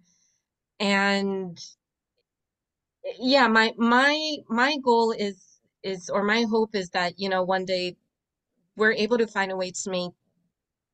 And 0.81 1.59
yeah 3.19 3.47
my 3.49 3.73
my 3.77 4.37
my 4.49 4.77
goal 4.83 5.13
is 5.13 5.61
is 5.83 6.09
or 6.09 6.23
my 6.23 6.45
hope 6.49 6.75
is 6.75 6.89
that 6.91 7.19
you 7.19 7.29
know 7.29 7.43
one 7.43 7.65
day 7.65 7.97
we're 8.77 8.93
able 8.93 9.19
to 9.19 9.27
find 9.27 9.51
a 9.51 9.57
way 9.57 9.71
to 9.71 9.91
make 9.91 10.13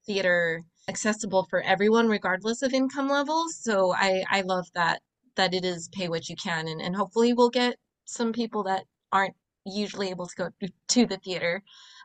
theater 0.07 0.63
accessible 0.89 1.47
for 1.51 1.61
everyone 1.63 2.09
regardless 2.09 2.63
of 2.63 2.73
income 2.73 3.09
levels 3.09 3.59
so 3.63 3.93
i 3.95 4.25
i 4.31 4.41
love 4.41 4.67
that 4.75 5.01
that 5.37 5.53
it 5.53 5.65
is 5.65 5.89
pay 5.93 6.09
what 6.09 6.29
you 6.29 6.37
can 6.37 6.67
and, 6.67 6.81
and 6.81 6.97
hopefully 6.97 7.35
we'll 7.35 7.51
get 7.51 7.77
some 8.07 8.33
people 8.33 8.63
that 8.63 8.85
aren't 9.13 9.35
usually 9.67 10.09
able 10.09 10.27
to 10.27 10.35
go 10.37 10.51
to 10.89 11.07
the 11.07 11.19
theater 11.19 11.63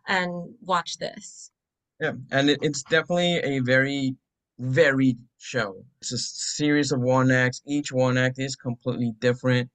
and 0.07 0.53
watch 0.61 0.97
this. 0.97 1.51
Yeah 1.99 2.13
and 2.31 2.49
it, 2.49 2.59
it's 2.61 2.83
definitely 2.83 3.37
a 3.37 3.59
very 3.59 4.15
varied 4.59 5.17
show. 5.37 5.83
It's 6.01 6.13
a 6.13 6.17
series 6.17 6.91
of 6.91 7.01
one 7.01 7.31
acts. 7.31 7.61
Each 7.65 7.91
one 7.91 8.17
act 8.17 8.39
is 8.39 8.55
completely 8.55 9.13
different. 9.19 9.69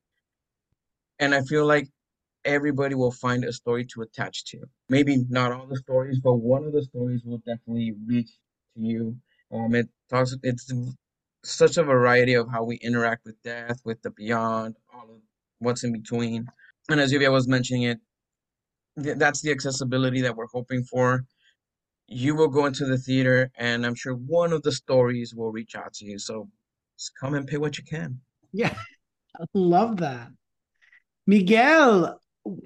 And 1.19 1.35
I 1.35 1.43
feel 1.43 1.67
like 1.67 1.88
everybody 2.45 2.95
will 2.95 3.12
find 3.12 3.45
a 3.45 3.53
story 3.53 3.85
to 3.95 4.03
attach 4.03 4.45
to. 4.47 4.59
Maybe 4.88 5.25
not 5.29 5.53
all 5.53 5.67
the 5.67 5.77
stories, 5.77 6.21
but 6.21 6.35
one 6.35 6.64
of 6.64 6.73
the 6.73 6.83
stories 6.83 7.23
will 7.25 7.38
definitely 7.38 7.95
reach 8.07 8.31
to 8.75 8.81
you. 8.81 9.17
Um, 9.53 9.75
it 9.75 9.88
talks. 10.09 10.35
It's 10.43 10.73
such 11.45 11.77
a 11.77 11.83
variety 11.83 12.35
of 12.35 12.49
how 12.51 12.64
we 12.64 12.77
interact 12.77 13.25
with 13.25 13.41
death, 13.43 13.81
with 13.85 14.01
the 14.03 14.11
beyond, 14.11 14.77
all 14.93 15.03
of 15.03 15.21
what's 15.59 15.85
in 15.85 15.93
between. 15.93 16.47
And 16.88 17.01
as 17.01 17.12
Lluvia 17.12 17.33
was 17.33 17.49
mentioning 17.49 17.83
it, 17.83 17.99
th- 19.03 19.19
that's 19.19 19.41
the 19.43 19.51
accessibility 19.51 20.21
that 20.23 20.37
we're 20.37 20.47
hoping 20.47 20.85
for. 20.85 21.25
You 22.09 22.35
will 22.35 22.49
go 22.49 22.66
into 22.66 22.87
the 22.87 22.99
theater, 22.99 23.51
and 23.57 23.85
I'm 23.85 23.94
sure 23.94 24.14
one 24.14 24.53
of 24.53 24.62
the 24.62 24.73
stories 24.73 25.35
will 25.35 25.53
reach 25.53 25.77
out 25.77 25.92
to 25.94 26.07
you. 26.07 26.18
So 26.18 26.49
just 26.97 27.12
come 27.21 27.35
and 27.35 27.47
pay 27.47 27.59
what 27.59 27.79
you 27.79 27.85
can. 27.85 28.21
Yeah, 28.53 28.75
I 29.40 29.44
love 29.55 29.99
that. 29.99 30.31
Miguel, 31.27 32.18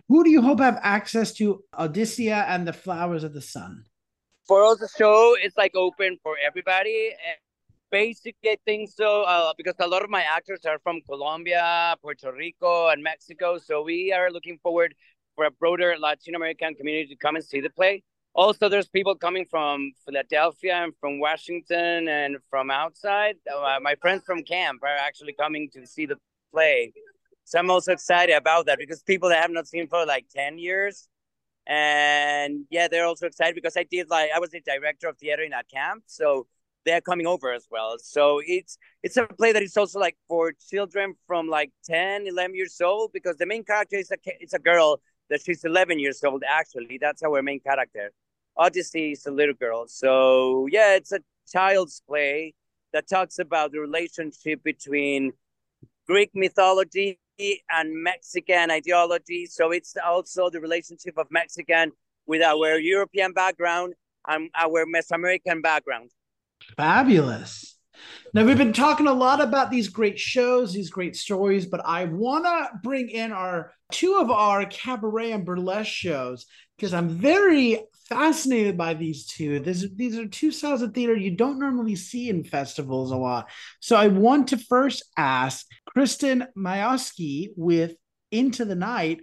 who 0.09 0.25
do 0.25 0.31
you 0.31 0.41
hope 0.41 0.61
have 0.61 0.79
access 0.83 1.33
to 1.35 1.65
Odisea 1.75 2.45
and 2.49 2.67
the 2.67 2.73
Flowers 2.73 3.25
of 3.25 3.35
the 3.35 3.41
Sun? 3.41 3.85
For 4.47 4.65
us, 4.65 4.79
the 4.79 4.89
show 4.97 5.37
is 5.43 5.53
like 5.57 5.75
open 5.75 6.19
for 6.23 6.37
everybody. 6.45 7.11
And 7.11 7.37
basically, 7.91 8.51
I 8.51 8.57
think 8.65 8.91
so 8.91 9.23
uh, 9.23 9.53
because 9.57 9.75
a 9.81 9.87
lot 9.87 10.03
of 10.03 10.11
my 10.11 10.23
actors 10.23 10.61
are 10.67 10.79
from 10.81 11.01
Colombia, 11.03 11.97
Puerto 12.03 12.33
Rico, 12.33 12.89
and 12.89 13.03
Mexico. 13.03 13.59
So 13.59 13.83
we 13.83 14.13
are 14.13 14.31
looking 14.31 14.59
forward 14.63 14.95
for 15.35 15.47
a 15.47 15.51
broader 15.51 15.97
Latin 15.99 16.35
American 16.35 16.75
community 16.75 17.09
to 17.09 17.17
come 17.17 17.37
and 17.37 17.45
see 17.45 17.61
the 17.61 17.71
play. 17.71 18.03
Also, 18.35 18.69
there's 18.69 18.89
people 18.89 19.15
coming 19.15 19.45
from 19.51 19.93
Philadelphia 20.07 20.75
and 20.77 20.95
from 21.01 21.19
Washington 21.21 22.09
and 22.09 22.39
from 22.49 22.71
outside. 22.71 23.37
Uh, 23.53 23.79
my 23.83 23.95
friends 24.01 24.23
from 24.25 24.43
camp 24.43 24.83
are 24.83 24.97
actually 24.97 25.35
coming 25.35 25.69
to 25.75 25.87
see 25.87 26.07
the 26.07 26.17
play. 26.51 26.93
So 27.45 27.59
I'm 27.59 27.71
also 27.71 27.93
excited 27.93 28.35
about 28.35 28.67
that 28.67 28.79
because 28.79 29.03
people 29.03 29.29
that 29.29 29.43
have 29.43 29.51
not 29.51 29.67
seen 29.67 29.87
for 29.87 30.07
like 30.07 30.27
10 30.35 30.59
years. 30.59 31.09
And 31.67 32.65
yeah, 32.71 32.89
they're 32.89 33.05
also 33.05 33.27
excited 33.27 33.55
because 33.55 33.77
I 33.77 33.85
did 33.89 34.09
like 34.09 34.31
I 34.35 34.41
was 34.41 34.51
the 34.51 34.61
director 34.61 35.09
of 35.09 35.19
theater 35.19 35.43
in 35.43 35.51
that 35.51 35.69
camp. 35.69 36.05
So 36.07 36.47
they're 36.85 37.01
coming 37.01 37.27
over 37.27 37.53
as 37.53 37.67
well. 37.71 37.97
So 37.99 38.41
it's 38.45 38.79
it's 39.03 39.17
a 39.17 39.27
play 39.27 39.53
that 39.53 39.63
is 39.63 39.77
also 39.77 40.01
like 40.01 40.17
for 40.27 40.53
children 40.71 41.15
from 41.27 41.49
like 41.49 41.71
10, 41.85 42.27
11 42.27 42.57
years 42.57 42.81
old 42.81 43.13
because 43.13 43.37
the 43.37 43.47
main 43.47 43.65
character 43.65 43.97
is 43.97 44.11
a 44.11 44.17
it's 44.41 44.55
a 44.55 44.59
girl 44.59 45.01
that 45.33 45.41
she's 45.43 45.65
11 45.65 45.99
years 45.99 46.23
old 46.23 46.45
actually. 46.47 46.99
That's 47.01 47.23
our 47.23 47.43
main 47.43 47.59
character. 47.59 48.13
Odyssey 48.55 49.13
is 49.13 49.25
a 49.25 49.31
little 49.31 49.55
girl. 49.55 49.87
So 49.89 50.69
yeah, 50.71 50.95
it's 50.95 51.11
a 51.11 51.21
child's 51.51 52.03
play 52.07 52.55
that 52.93 53.09
talks 53.09 53.39
about 53.39 53.73
the 53.73 53.81
relationship 53.81 54.63
between 54.63 55.33
Greek 56.07 56.31
mythology 56.35 57.19
and 57.71 58.03
Mexican 58.03 58.71
ideology. 58.71 59.47
So 59.47 59.73
it's 59.73 59.97
also 60.05 60.51
the 60.51 60.61
relationship 60.61 61.17
of 61.17 61.29
Mexican 61.31 61.93
with 62.27 62.43
our 62.43 62.79
European 62.79 63.33
background 63.33 63.95
and 64.29 64.51
our 64.55 64.85
Mesoamerican 64.85 65.63
background. 65.63 66.11
Fabulous. 66.77 67.79
Now, 68.35 68.45
we've 68.45 68.59
been 68.59 68.73
talking 68.73 69.07
a 69.07 69.13
lot 69.13 69.43
about 69.43 69.71
these 69.71 69.89
great 69.89 70.19
shows, 70.19 70.73
these 70.73 70.91
great 70.91 71.17
stories, 71.17 71.67
but 71.67 71.83
I 71.85 72.07
want 72.07 72.45
to 72.45 72.81
bring 72.83 73.09
in 73.09 73.33
our 73.33 73.73
two 73.91 74.17
of 74.17 74.31
our 74.31 74.65
cabaret 74.65 75.33
and 75.33 75.45
burlesque 75.45 75.91
shows 75.91 76.47
because 76.77 76.95
I'm 76.95 77.11
very 77.11 77.85
fascinated 78.09 78.77
by 78.77 78.95
these 78.95 79.27
two. 79.27 79.61
This, 79.61 79.87
these 79.95 80.19
are 80.19 80.27
two 80.27 80.51
styles 80.51 80.83
of 80.83 80.95
theater 80.95 81.15
you 81.15 81.37
don't 81.37 81.59
normally 81.59 81.97
see 81.97 82.29
in 82.29 82.45
festivals 82.45 83.13
a 83.13 83.17
lot. 83.17 83.51
So 83.81 83.97
I 83.97 84.09
want 84.09 84.49
to 84.49 84.57
first 84.57 85.05
ask 85.17 85.67
Kristen 85.87 86.47
Majewski 86.57 87.49
with 87.57 87.95
Into 88.31 88.65
the 88.65 88.75
Night. 88.75 89.21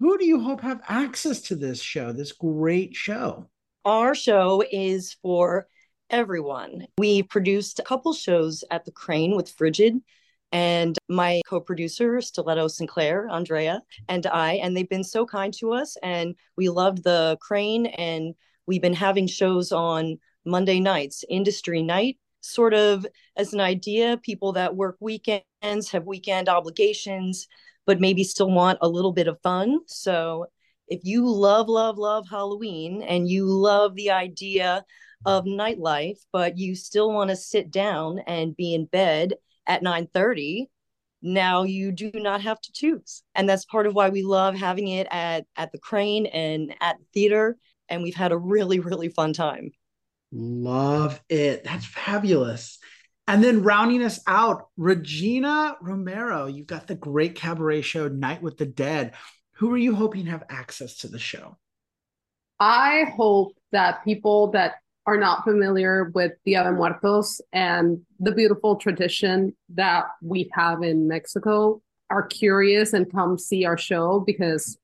Who 0.00 0.18
do 0.18 0.26
you 0.26 0.40
hope 0.40 0.60
have 0.60 0.82
access 0.88 1.40
to 1.42 1.56
this 1.56 1.80
show, 1.80 2.12
this 2.12 2.32
great 2.32 2.94
show? 2.94 3.48
Our 3.84 4.14
show 4.14 4.62
is 4.70 5.16
for 5.22 5.66
everyone. 6.10 6.86
We 6.98 7.22
produced 7.22 7.78
a 7.78 7.82
couple 7.82 8.12
shows 8.12 8.64
at 8.70 8.84
the 8.84 8.92
Kraine 8.92 9.36
with 9.36 9.50
Frigid 9.50 10.00
and 10.54 10.96
my 11.08 11.42
co-producer 11.46 12.20
stiletto 12.20 12.68
sinclair 12.68 13.28
andrea 13.28 13.82
and 14.08 14.24
i 14.28 14.52
and 14.54 14.76
they've 14.76 14.88
been 14.88 15.02
so 15.02 15.26
kind 15.26 15.52
to 15.52 15.72
us 15.72 15.96
and 16.02 16.36
we 16.56 16.68
loved 16.68 17.02
the 17.02 17.36
Kraine 17.40 17.86
and 17.98 18.34
we've 18.66 18.80
been 18.80 18.94
having 18.94 19.26
shows 19.26 19.72
on 19.72 20.16
monday 20.44 20.78
nights 20.78 21.24
industry 21.28 21.82
night 21.82 22.18
sort 22.40 22.72
of 22.72 23.04
as 23.36 23.52
an 23.52 23.60
idea 23.60 24.16
people 24.22 24.52
that 24.52 24.76
work 24.76 24.96
weekends 25.00 25.90
have 25.90 26.06
weekend 26.06 26.48
obligations 26.48 27.48
but 27.84 28.00
maybe 28.00 28.22
still 28.22 28.50
want 28.50 28.78
a 28.80 28.88
little 28.88 29.12
bit 29.12 29.26
of 29.26 29.40
fun 29.42 29.80
so 29.86 30.46
if 30.86 31.00
you 31.02 31.28
love 31.28 31.68
love 31.68 31.98
love 31.98 32.28
halloween 32.30 33.02
and 33.02 33.28
you 33.28 33.44
love 33.46 33.94
the 33.96 34.10
idea 34.10 34.84
of 35.24 35.44
nightlife 35.44 36.18
but 36.32 36.58
you 36.58 36.74
still 36.74 37.12
want 37.12 37.30
to 37.30 37.36
sit 37.36 37.70
down 37.70 38.18
and 38.26 38.56
be 38.56 38.74
in 38.74 38.84
bed 38.86 39.34
at 39.66 39.82
9:30 39.82 40.68
now 41.24 41.62
you 41.62 41.90
do 41.90 42.10
not 42.14 42.42
have 42.42 42.60
to 42.60 42.72
choose. 42.72 43.22
And 43.34 43.48
that's 43.48 43.64
part 43.64 43.86
of 43.86 43.94
why 43.94 44.10
we 44.10 44.22
love 44.22 44.54
having 44.54 44.88
it 44.88 45.08
at 45.10 45.46
at 45.56 45.72
the 45.72 45.78
Kraine 45.78 46.26
and 46.26 46.74
at 46.80 46.98
the 46.98 47.04
theater. 47.14 47.56
And 47.88 48.02
we've 48.02 48.14
had 48.14 48.30
a 48.30 48.36
really 48.36 48.78
really 48.78 49.08
fun 49.08 49.32
time. 49.32 49.72
Love 50.30 51.20
it. 51.30 51.64
That's 51.64 51.86
fabulous. 51.86 52.78
And 53.26 53.42
then 53.42 53.62
rounding 53.62 54.02
us 54.02 54.20
out 54.26 54.68
regina 54.76 55.78
romero 55.80 56.46
you've 56.46 56.66
got 56.66 56.86
the 56.86 56.94
great 56.94 57.34
cabaret 57.36 57.80
show 57.80 58.06
night 58.06 58.42
with 58.42 58.58
the 58.58 58.66
dead. 58.66 59.14
Who 59.54 59.72
are 59.72 59.78
you 59.78 59.94
hoping 59.94 60.26
have 60.26 60.44
access 60.50 60.98
to 60.98 61.08
the 61.08 61.18
show? 61.18 61.56
I 62.60 63.04
hope 63.16 63.52
that 63.72 64.04
people 64.04 64.50
that 64.50 64.74
are 65.06 65.18
not 65.18 65.44
familiar 65.44 66.10
with 66.14 66.32
Dia 66.44 66.64
de 66.64 66.72
Muertos 66.72 67.40
and 67.52 68.00
the 68.20 68.32
beautiful 68.32 68.76
tradition 68.76 69.54
that 69.74 70.06
we 70.22 70.50
have 70.54 70.82
in 70.82 71.08
Mexico 71.08 71.82
are 72.10 72.26
curious 72.26 72.92
and 72.92 73.10
come 73.10 73.38
see 73.38 73.64
our 73.64 73.76
show 73.76 74.20
because 74.20 74.78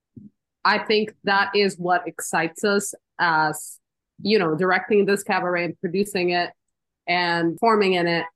I 0.64 0.78
think 0.78 1.14
that 1.24 1.50
is 1.54 1.76
what 1.76 2.06
excites 2.06 2.64
us 2.64 2.94
as, 3.18 3.78
you 4.22 4.38
know, 4.38 4.54
directing 4.54 5.06
this 5.06 5.22
cabaret 5.22 5.64
and 5.64 5.80
producing 5.80 6.30
it 6.30 6.50
and 7.06 7.59
forming 7.59 7.94
in 7.94 8.06
it 8.06 8.26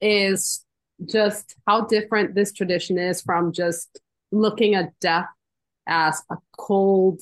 is 0.00 0.64
just 1.04 1.56
how 1.66 1.82
different 1.82 2.34
this 2.34 2.52
tradition 2.52 2.98
is 2.98 3.20
from 3.20 3.52
just 3.52 4.00
looking 4.32 4.74
at 4.74 4.98
death 5.00 5.28
as 5.86 6.22
a 6.30 6.36
cold 6.56 7.20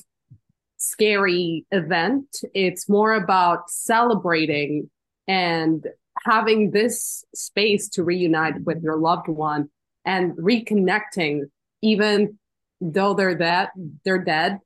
scary 0.77 1.65
event. 1.71 2.41
It's 2.53 2.87
more 2.87 3.13
about 3.13 3.69
celebrating 3.69 4.89
and 5.27 5.85
having 6.25 6.71
this 6.71 7.23
space 7.35 7.89
to 7.89 8.03
reunite 8.03 8.63
with 8.63 8.81
your 8.81 8.97
loved 8.97 9.27
one 9.27 9.69
and 10.05 10.33
reconnecting, 10.37 11.43
even 11.81 12.39
though 12.79 13.13
they're 13.13 13.35
dead, 13.35 13.69
they're 14.05 14.23
dead, 14.23 14.59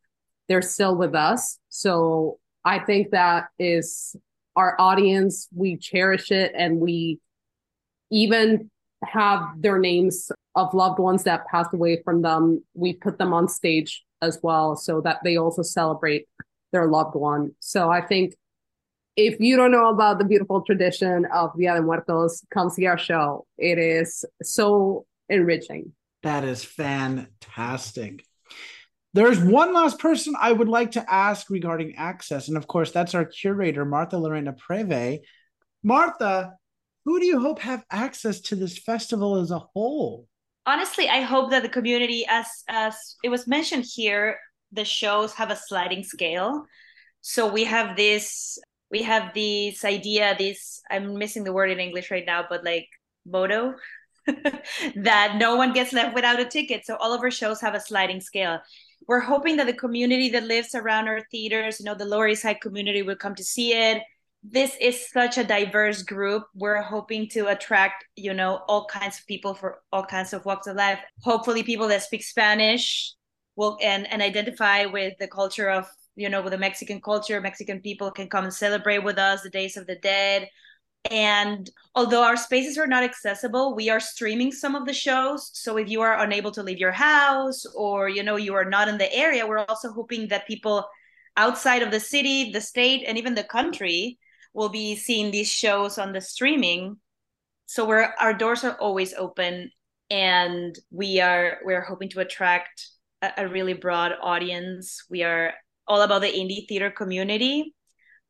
they're 0.48 0.62
still 0.62 0.96
with 0.96 1.16
us. 1.16 1.58
So 1.70 2.40
I 2.64 2.80
think 2.80 3.12
that 3.12 3.46
is 3.58 4.16
our 4.56 4.76
audience. 4.80 5.48
We 5.56 5.78
cherish 5.78 6.32
it 6.32 6.52
and 6.56 6.80
we 6.80 7.20
even 8.12 8.70
have 9.04 9.42
their 9.58 9.80
names 9.80 10.32
of 10.56 10.74
loved 10.74 11.00
ones 11.00 11.24
that 11.24 11.48
passed 11.48 11.74
away 11.74 12.02
from 12.04 12.22
them. 12.22 12.64
We 12.74 12.94
put 12.94 13.18
them 13.18 13.34
on 13.34 13.48
stage 13.48 14.04
as 14.22 14.40
well 14.42 14.76
so 14.76 15.02
that 15.02 15.20
they 15.24 15.38
also 15.38 15.62
celebrate 15.62 16.28
their 16.72 16.88
loved 16.88 17.16
one. 17.16 17.52
So 17.60 17.90
I 17.90 18.02
think 18.02 18.36
if 19.18 19.40
you 19.40 19.58
don't 19.58 19.72
know 19.72 19.90
about 19.90 20.20
the 20.20 20.26
beautiful 20.26 20.62
tradition 20.62 21.26
of 21.34 21.52
Dia 21.58 21.76
de 21.76 21.82
Muertos, 21.82 22.46
come 22.54 22.70
see 22.70 22.86
our 22.86 22.98
show. 22.98 23.46
It 23.58 23.78
is 23.78 24.24
so 24.42 25.06
enriching. 25.30 25.92
That 26.24 26.44
is 26.44 26.64
fantastic. 26.64 28.24
There's 29.14 29.40
one 29.40 29.74
last 29.74 30.00
person 30.00 30.36
I 30.40 30.54
would 30.54 30.70
like 30.70 30.92
to 30.92 31.14
ask 31.14 31.50
regarding 31.50 31.96
access. 31.96 32.48
And 32.48 32.56
of 32.56 32.68
course, 32.68 32.92
that's 32.92 33.14
our 33.14 33.26
curator, 33.26 33.84
Martha 33.84 34.18
Lorena 34.18 34.54
Preve. 34.54 35.20
Martha, 35.84 36.54
who 37.04 37.20
do 37.20 37.26
you 37.26 37.40
hope 37.40 37.60
have 37.60 37.84
access 37.92 38.40
to 38.42 38.56
this 38.56 38.78
festival 38.78 39.42
as 39.42 39.52
a 39.52 39.60
whole? 39.60 40.28
Honestly 40.66 41.10
i 41.10 41.22
hope 41.22 41.50
that 41.50 41.64
the 41.64 41.70
community 41.70 42.26
as 42.28 42.48
as 42.70 43.16
it 43.24 43.30
was 43.30 43.48
mentioned 43.48 43.86
here 43.86 44.38
the 44.72 44.86
shows 44.86 45.34
have 45.34 45.52
a 45.52 45.56
sliding 45.56 46.04
scale. 46.04 46.66
So 47.22 47.52
we 47.52 47.66
have 47.66 47.96
this 47.96 48.58
we 48.90 49.04
have 49.04 49.34
this 49.34 49.86
idea 49.86 50.36
this 50.38 50.82
i'm 50.90 51.18
missing 51.18 51.44
the 51.44 51.54
word 51.54 51.70
in 51.70 51.80
english 51.80 52.12
right 52.12 52.26
now 52.26 52.46
but 52.50 52.64
like 52.66 52.88
motto 53.26 53.76
that 54.96 55.38
no 55.38 55.56
one 55.56 55.72
gets 55.72 55.94
left 55.94 56.14
without 56.14 56.40
a 56.40 56.46
ticket. 56.46 56.86
So 56.86 56.96
all 56.98 57.14
of 57.14 57.22
our 57.22 57.32
shows 57.32 57.60
have 57.62 57.74
a 57.74 57.80
sliding 57.80 58.22
scale. 58.22 58.60
We're 59.08 59.20
hoping 59.20 59.58
that 59.58 59.66
the 59.66 59.74
community 59.74 60.30
that 60.30 60.44
lives 60.44 60.76
around 60.76 61.08
our 61.08 61.22
theaters 61.32 61.80
you 61.80 61.86
know 61.86 61.96
the 61.96 62.06
lower 62.06 62.28
east 62.28 62.44
side 62.44 62.62
community 62.62 63.02
will 63.02 63.16
come 63.16 63.36
to 63.36 63.44
see 63.44 63.74
it 63.74 64.04
this 64.44 64.76
is 64.82 65.10
such 65.10 65.38
a 65.38 65.44
diverse 65.44 66.02
group 66.02 66.44
we're 66.56 66.82
hoping 66.82 67.30
to 67.30 67.48
attract 67.48 68.06
you 68.16 68.34
know 68.34 68.62
all 68.68 68.86
kinds 68.86 69.20
of 69.20 69.28
people 69.28 69.54
for 69.54 69.82
all 69.94 70.04
kinds 70.04 70.34
of 70.34 70.44
walks 70.46 70.66
of 70.66 70.76
life 70.76 71.00
hopefully 71.22 71.62
people 71.62 71.88
that 71.88 72.02
speak 72.02 72.24
spanish 72.24 73.14
will 73.56 73.78
and 73.82 74.12
and 74.12 74.22
identify 74.22 74.86
with 74.86 75.14
the 75.20 75.28
culture 75.28 75.70
of 75.70 75.88
you 76.16 76.30
know 76.30 76.42
with 76.42 76.52
the 76.52 76.58
Mexican 76.58 77.02
culture. 77.02 77.40
Mexican 77.42 77.80
people 77.80 78.12
can 78.12 78.28
come 78.30 78.44
and 78.44 78.54
celebrate 78.54 79.04
with 79.04 79.18
us 79.18 79.42
the 79.42 79.50
Days 79.50 79.78
of 79.78 79.88
the 79.88 79.96
Dead. 79.96 80.50
And 81.10 81.68
although 81.96 82.24
our 82.24 82.38
spaces 82.38 82.78
are 82.78 82.86
not 82.86 83.04
accessible, 83.04 83.76
we 83.76 83.90
are 83.90 84.00
streaming 84.00 84.52
some 84.52 84.76
of 84.76 84.86
the 84.86 84.94
shows. 84.94 85.50
So 85.54 85.78
if 85.78 85.90
you 85.90 86.02
are 86.02 86.20
unable 86.20 86.52
to 86.52 86.62
leave 86.62 86.78
your 86.78 86.92
house 86.92 87.66
or 87.76 88.08
you 88.08 88.24
know 88.24 88.36
you 88.36 88.54
are 88.54 88.70
not 88.70 88.88
in 88.88 88.98
the 88.98 89.14
area, 89.14 89.48
we're 89.48 89.66
also 89.66 89.92
hoping 89.92 90.28
that 90.28 90.48
people 90.48 90.88
outside 91.38 91.82
of 91.82 91.92
the 91.92 92.00
city, 92.00 92.52
the 92.52 92.62
state, 92.62 93.04
and 93.08 93.18
even 93.18 93.34
the 93.36 93.44
country 93.44 94.20
will 94.54 94.70
be 94.70 94.96
seeing 94.96 95.32
these 95.32 95.50
shows 95.50 95.98
on 95.98 96.14
the 96.14 96.22
streaming. 96.22 96.98
So 97.66 97.86
we're 97.86 98.14
our 98.20 98.34
doors 98.34 98.64
are 98.64 98.76
always 98.76 99.14
open 99.14 99.72
and 100.10 100.78
we 100.92 101.22
are 101.22 101.60
we're 101.64 101.82
hoping 101.82 102.10
to 102.10 102.20
attract 102.20 102.90
a, 103.22 103.32
a 103.38 103.48
really 103.48 103.74
broad 103.74 104.14
audience. 104.22 105.06
We 105.10 105.24
are 105.24 105.54
all 105.88 106.02
about 106.02 106.22
the 106.22 106.28
indie 106.28 106.68
theater 106.68 106.92
community 106.92 107.74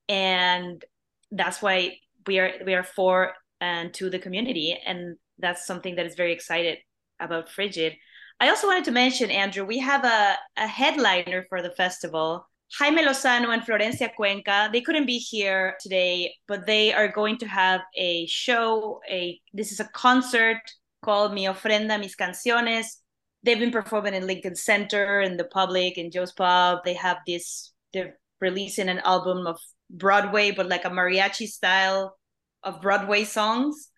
and 0.08 0.84
that's 1.32 1.62
why 1.62 1.98
we 2.28 2.40
are 2.40 2.52
we 2.66 2.74
are 2.74 2.84
for 2.84 3.34
and 3.60 3.94
to 3.94 4.10
the 4.10 4.20
community 4.20 4.78
and 4.86 5.18
that's 5.40 5.66
something 5.66 5.96
that 5.96 6.06
is 6.06 6.16
very 6.16 6.34
excited 6.34 6.78
about 7.20 7.50
frigid 7.50 7.94
i 8.40 8.50
also 8.50 8.68
wanted 8.68 8.84
to 8.84 8.92
mention 8.92 9.32
andrew 9.32 9.64
we 9.64 9.80
have 9.80 10.04
a, 10.04 10.36
a 10.58 10.68
headliner 10.68 11.46
for 11.50 11.62
the 11.62 11.72
festival 11.72 12.48
jaime 12.80 13.04
lozano 13.04 13.54
and 13.54 13.64
florencia 13.64 14.10
cuenca 14.16 14.70
they 14.72 14.82
couldn't 14.82 15.06
be 15.06 15.18
here 15.18 15.76
today 15.80 16.34
but 16.48 16.66
they 16.66 16.94
are 16.94 17.08
going 17.08 17.38
to 17.38 17.48
have 17.48 17.82
a 17.96 18.26
show 18.28 19.00
a 19.10 19.40
this 19.54 19.72
is 19.72 19.80
a 19.80 19.90
concert 19.94 20.62
called 21.04 21.34
mi 21.34 21.46
ofrenda 21.46 22.00
mis 22.00 22.16
canciones 22.16 22.98
they've 23.44 23.60
been 23.60 23.72
performing 23.72 24.14
in 24.14 24.28
lincoln 24.28 24.56
center 24.56 25.22
in 25.22 25.38
the 25.38 25.46
public 25.46 25.98
in 25.98 26.12
joe's 26.12 26.32
pub 26.32 26.80
they 26.86 26.94
have 26.94 27.18
this 27.28 27.74
they're 27.94 28.18
releasing 28.40 28.90
an 28.90 29.00
album 29.00 29.48
of 29.48 29.60
Broadway, 29.90 30.52
but 30.52 30.68
like 30.68 30.86
a 30.86 30.90
mariachi 30.90 31.48
style 31.48 32.18
of 32.64 32.82
Broadway 32.82 33.24
songs. 33.24 33.90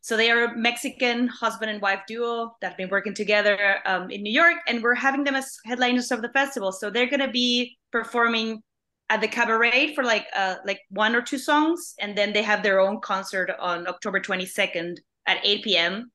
So 0.00 0.16
they 0.16 0.30
are 0.30 0.44
a 0.44 0.56
Mexican 0.56 1.28
husband 1.28 1.70
and 1.70 1.80
wife 1.80 2.00
duo 2.08 2.56
that 2.60 2.70
have 2.70 2.76
been 2.76 2.88
working 2.88 3.14
together 3.14 3.78
um, 3.86 4.10
in 4.10 4.22
New 4.22 4.32
York, 4.32 4.56
and 4.66 4.82
we're 4.82 4.96
having 4.96 5.22
them 5.22 5.36
as 5.36 5.56
headliners 5.64 6.10
of 6.10 6.22
the 6.22 6.28
festival. 6.30 6.72
So 6.72 6.90
they're 6.90 7.08
gonna 7.08 7.30
be 7.30 7.78
performing 7.92 8.62
at 9.10 9.20
the 9.20 9.28
cabaret 9.28 9.94
for 9.94 10.02
like 10.04 10.26
uh, 10.34 10.56
like 10.64 10.80
one 10.88 11.14
or 11.14 11.22
two 11.22 11.38
songs, 11.38 11.94
and 12.00 12.16
then 12.16 12.32
they 12.32 12.42
have 12.42 12.62
their 12.62 12.80
own 12.80 13.00
concert 13.00 13.50
on 13.60 13.86
October 13.86 14.20
22nd 14.20 14.96
at 15.26 15.38
8 15.44 15.64
p.m. 15.64 16.10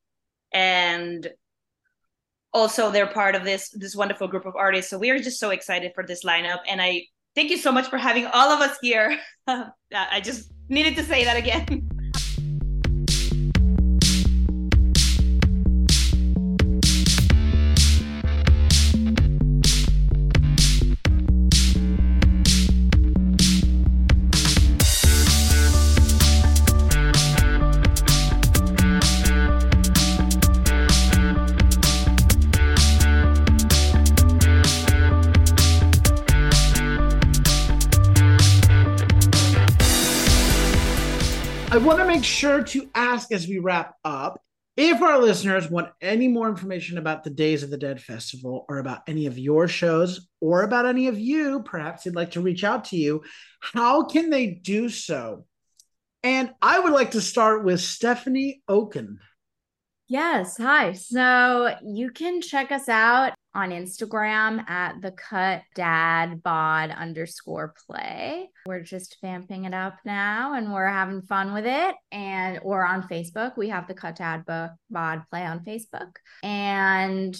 And 0.51 1.29
also 2.53 2.89
they're 2.89 3.07
part 3.07 3.35
of 3.35 3.43
this 3.43 3.69
this 3.69 3.95
wonderful 3.95 4.27
group 4.27 4.45
of 4.45 4.55
artists. 4.55 4.89
So 4.89 4.97
we 4.97 5.11
are 5.11 5.19
just 5.19 5.39
so 5.39 5.51
excited 5.51 5.91
for 5.93 6.05
this 6.05 6.25
lineup, 6.25 6.59
and 6.67 6.81
I 6.81 7.03
thank 7.35 7.51
you 7.51 7.57
so 7.57 7.71
much 7.71 7.87
for 7.87 7.97
having 7.97 8.25
all 8.25 8.49
of 8.49 8.61
us 8.61 8.77
here. 8.81 9.19
I 9.47 10.21
just 10.21 10.51
needed 10.67 10.95
to 10.95 11.03
say 11.03 11.23
that 11.23 11.37
again. 11.37 11.83
sure 42.37 42.63
to 42.63 42.89
ask 42.93 43.31
as 43.31 43.47
we 43.47 43.57
wrap 43.57 43.95
up 44.05 44.39
if 44.77 45.01
our 45.01 45.17
listeners 45.17 45.71
want 45.71 45.89
any 46.01 46.27
more 46.27 46.47
information 46.47 46.99
about 46.99 47.23
the 47.23 47.31
Days 47.31 47.63
of 47.63 47.71
the 47.71 47.79
Dead 47.79 47.99
Festival 47.99 48.63
or 48.69 48.77
about 48.77 49.01
any 49.07 49.25
of 49.25 49.39
your 49.39 49.67
shows 49.67 50.29
or 50.39 50.61
about 50.61 50.85
any 50.85 51.07
of 51.07 51.19
you, 51.19 51.63
perhaps 51.63 52.03
they'd 52.03 52.13
like 52.13 52.31
to 52.31 52.41
reach 52.41 52.63
out 52.63 52.85
to 52.85 52.95
you, 52.95 53.23
how 53.59 54.03
can 54.03 54.29
they 54.29 54.45
do 54.45 54.87
so? 54.87 55.45
And 56.21 56.53
I 56.61 56.79
would 56.79 56.93
like 56.93 57.11
to 57.11 57.21
start 57.21 57.63
with 57.65 57.81
Stephanie 57.81 58.61
Oken. 58.67 59.19
Yes. 60.07 60.57
Hi. 60.57 60.93
So 60.93 61.75
you 61.83 62.11
can 62.11 62.41
check 62.41 62.71
us 62.71 62.87
out 62.87 63.33
on 63.57 63.71
Instagram 63.71 64.69
at 64.69 65.01
the 65.01 65.11
cut 65.11 65.63
dad 65.73 66.43
bod 66.43 66.91
underscore 66.91 67.73
play. 67.87 68.51
We're 68.67 68.83
just 68.83 69.17
vamping 69.19 69.65
it 69.65 69.73
up 69.73 69.95
now 70.05 70.53
and 70.53 70.71
we're 70.71 70.87
having 70.87 71.23
fun 71.23 71.55
with 71.55 71.65
it. 71.65 71.95
And 72.11 72.59
or 72.61 72.85
on 72.85 73.07
Facebook, 73.07 73.57
we 73.57 73.69
have 73.69 73.87
the 73.87 73.95
cut 73.95 74.17
dad 74.17 74.45
bod 74.45 75.23
play 75.31 75.43
on 75.43 75.65
Facebook. 75.65 76.11
And 76.43 77.35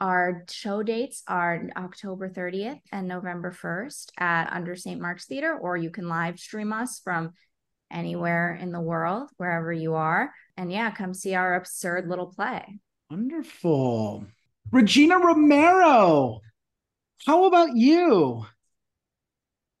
our 0.00 0.42
show 0.50 0.82
dates 0.82 1.22
are 1.28 1.62
October 1.76 2.28
30th 2.28 2.80
and 2.90 3.06
November 3.06 3.52
1st 3.52 4.10
at 4.18 4.52
Under 4.52 4.74
St. 4.74 5.00
Mark's 5.00 5.26
Theater, 5.26 5.56
or 5.56 5.76
you 5.76 5.90
can 5.90 6.08
live 6.08 6.40
stream 6.40 6.72
us 6.72 7.00
from 7.04 7.34
anywhere 7.88 8.58
in 8.60 8.72
the 8.72 8.80
world, 8.80 9.30
wherever 9.36 9.72
you 9.72 9.94
are. 9.94 10.32
And 10.56 10.72
yeah, 10.72 10.90
come 10.90 11.14
see 11.14 11.36
our 11.36 11.54
absurd 11.54 12.08
little 12.08 12.26
play. 12.26 12.80
Wonderful. 13.10 14.26
Regina 14.70 15.18
Romero, 15.18 16.40
how 17.26 17.44
about 17.44 17.76
you? 17.76 18.46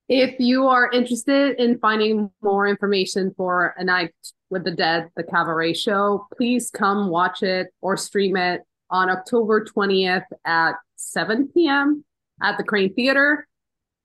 If 0.08 0.38
you 0.38 0.66
are 0.66 0.90
interested 0.90 1.58
in 1.58 1.78
finding 1.78 2.30
more 2.42 2.66
information 2.66 3.32
for 3.36 3.74
A 3.78 3.84
Night 3.84 4.12
with 4.50 4.64
the 4.64 4.70
Dead, 4.70 5.08
the 5.16 5.22
cabaret 5.22 5.74
show, 5.74 6.26
please 6.36 6.70
come 6.70 7.08
watch 7.08 7.42
it 7.42 7.68
or 7.80 7.96
stream 7.96 8.36
it 8.36 8.62
on 8.90 9.08
October 9.08 9.64
20th 9.64 10.26
at 10.44 10.74
7 10.96 11.48
p.m. 11.54 12.04
at 12.42 12.58
the 12.58 12.64
Kraine 12.64 12.94
Theater. 12.94 13.48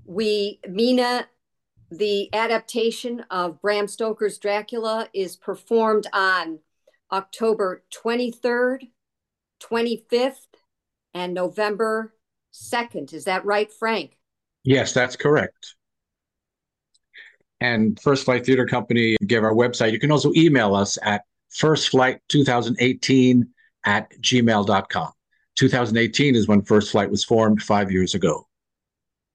We, 0.06 0.60
Mina 0.68 1.28
the 1.92 2.34
adaptation 2.34 3.26
of 3.32 3.62
Bram 3.62 3.88
Stoker's 3.88 4.38
Dracula 4.38 5.10
is 5.14 5.36
performed 5.36 6.08
on 6.14 6.60
October 7.12 7.84
23rd, 7.92 8.90
25th, 9.62 10.46
and 11.14 11.34
November 11.34 12.14
2nd. 12.54 13.14
Is 13.14 13.26
that 13.26 13.46
right, 13.46 13.72
Frank? 13.72 14.18
Yes, 14.64 14.94
that's 14.94 15.16
correct. 15.16 15.76
And 17.62 18.00
First 18.00 18.26
Flight 18.26 18.46
Theater 18.46 18.66
Company 18.66 19.18
give 19.26 19.44
our 19.44 19.54
website. 19.54 19.92
You 19.92 20.00
can 20.00 20.12
also 20.12 20.32
email 20.36 20.76
us 20.76 20.98
at 21.02 21.24
firstflight2018 21.52 23.44
at 23.86 24.12
gmail.com. 24.22 25.12
2018 25.56 26.36
is 26.36 26.48
when 26.48 26.62
First 26.62 26.92
Flight 26.92 27.10
was 27.10 27.24
formed 27.26 27.62
five 27.62 27.92
years 27.92 28.16
ago. 28.16 28.49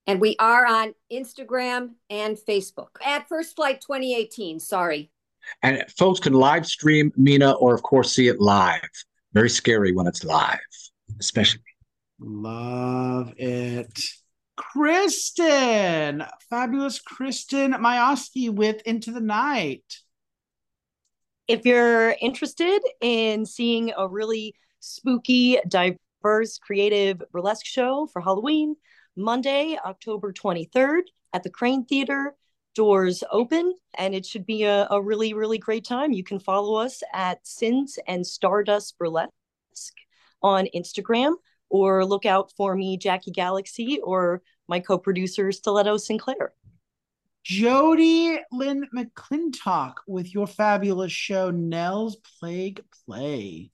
And 0.06 0.20
we 0.20 0.36
are 0.38 0.66
on 0.66 0.94
Instagram 1.10 1.94
and 2.10 2.36
Facebook 2.36 2.88
at 3.04 3.28
First 3.28 3.56
Flight 3.56 3.80
2018. 3.80 4.60
Sorry. 4.60 5.10
And 5.62 5.84
folks 5.96 6.20
can 6.20 6.34
live 6.34 6.66
stream 6.66 7.12
Mina 7.16 7.52
or, 7.52 7.74
of 7.74 7.82
course, 7.82 8.12
see 8.12 8.28
it 8.28 8.40
live. 8.40 8.88
Very 9.32 9.50
scary 9.50 9.92
when 9.92 10.06
it's 10.06 10.24
live, 10.24 10.58
especially. 11.18 11.62
Love 12.18 13.32
it. 13.36 13.98
Kristen, 14.56 16.24
fabulous 16.48 17.00
Kristen 17.00 17.72
Mayoski 17.72 18.50
with 18.50 18.82
Into 18.82 19.10
the 19.10 19.20
Night. 19.20 20.00
If 21.48 21.66
you're 21.66 22.14
interested 22.20 22.80
in 23.00 23.46
seeing 23.46 23.92
a 23.96 24.06
really 24.06 24.54
spooky, 24.80 25.58
diverse, 25.66 26.58
creative 26.58 27.22
burlesque 27.32 27.66
show 27.66 28.06
for 28.12 28.22
Halloween, 28.22 28.76
Monday, 29.16 29.78
October 29.84 30.32
23rd 30.32 31.02
at 31.32 31.42
the 31.42 31.50
Kraine 31.50 31.84
Theater. 31.84 32.34
Doors 32.74 33.22
open, 33.30 33.72
and 33.96 34.16
it 34.16 34.26
should 34.26 34.44
be 34.44 34.64
a, 34.64 34.88
a 34.90 35.00
really, 35.00 35.32
really 35.32 35.58
great 35.58 35.84
time. 35.84 36.10
You 36.10 36.24
can 36.24 36.40
follow 36.40 36.74
us 36.74 37.04
at 37.12 37.46
Sins 37.46 38.00
and 38.08 38.26
Stardust 38.26 38.98
Burlesque 38.98 39.30
on 40.42 40.66
Instagram 40.74 41.34
or 41.74 42.04
look 42.04 42.26
out 42.26 42.52
for 42.56 42.76
me, 42.76 42.96
Jackie 42.96 43.32
Galaxy, 43.32 43.98
or 44.02 44.42
my 44.68 44.80
co 44.80 44.98
producer, 44.98 45.50
Stiletto 45.50 45.96
Sinclair. 45.96 46.52
Jodie 47.44 48.38
Lynne 48.52 48.88
McClintock 48.96 49.94
with 50.06 50.32
your 50.32 50.46
fabulous 50.46 51.12
show, 51.12 51.50
Nell's 51.50 52.16
Plague 52.16 52.80
Play. 53.04 53.70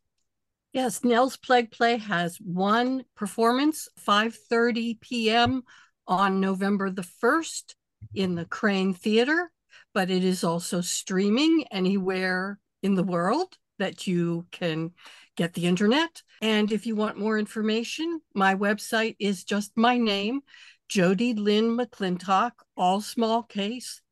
Yes, 0.72 1.02
Nell's 1.02 1.36
Plague 1.36 1.72
Play 1.72 1.96
has 1.96 2.36
one 2.36 3.04
performance, 3.16 3.88
5:30 4.06 5.00
p.m. 5.00 5.64
on 6.06 6.38
November 6.40 6.90
the 6.90 7.02
1st 7.02 7.74
in 8.14 8.36
the 8.36 8.44
Kraine 8.44 8.94
Theater, 8.94 9.50
but 9.92 10.10
it 10.10 10.22
is 10.24 10.44
also 10.44 10.80
streaming 10.80 11.64
anywhere 11.72 12.60
in 12.82 12.94
the 12.94 13.02
world 13.02 13.58
that 13.78 14.06
you 14.06 14.46
can 14.52 14.92
get 15.36 15.54
the 15.54 15.66
internet. 15.66 16.22
And 16.40 16.70
if 16.70 16.86
you 16.86 16.94
want 16.94 17.18
more 17.18 17.36
information, 17.38 18.20
my 18.34 18.54
website 18.54 19.16
is 19.18 19.42
just 19.42 19.72
my 19.76 19.98
name, 19.98 20.42
Jodie 20.88 21.36
Lynne 21.36 21.76
McClintock, 21.76 22.52
all 22.76 23.00
small 23.00 23.42
case, 23.42 24.02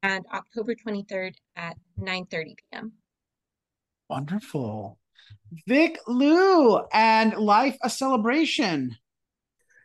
and 0.03 0.25
October 0.33 0.75
23rd 0.75 1.35
at 1.57 1.77
9:30 1.99 2.45
p.m. 2.57 2.93
Wonderful. 4.09 4.99
Vic 5.67 5.99
Lou 6.07 6.79
and 6.93 7.35
Life 7.35 7.77
a 7.83 7.91
Celebration. 7.91 8.97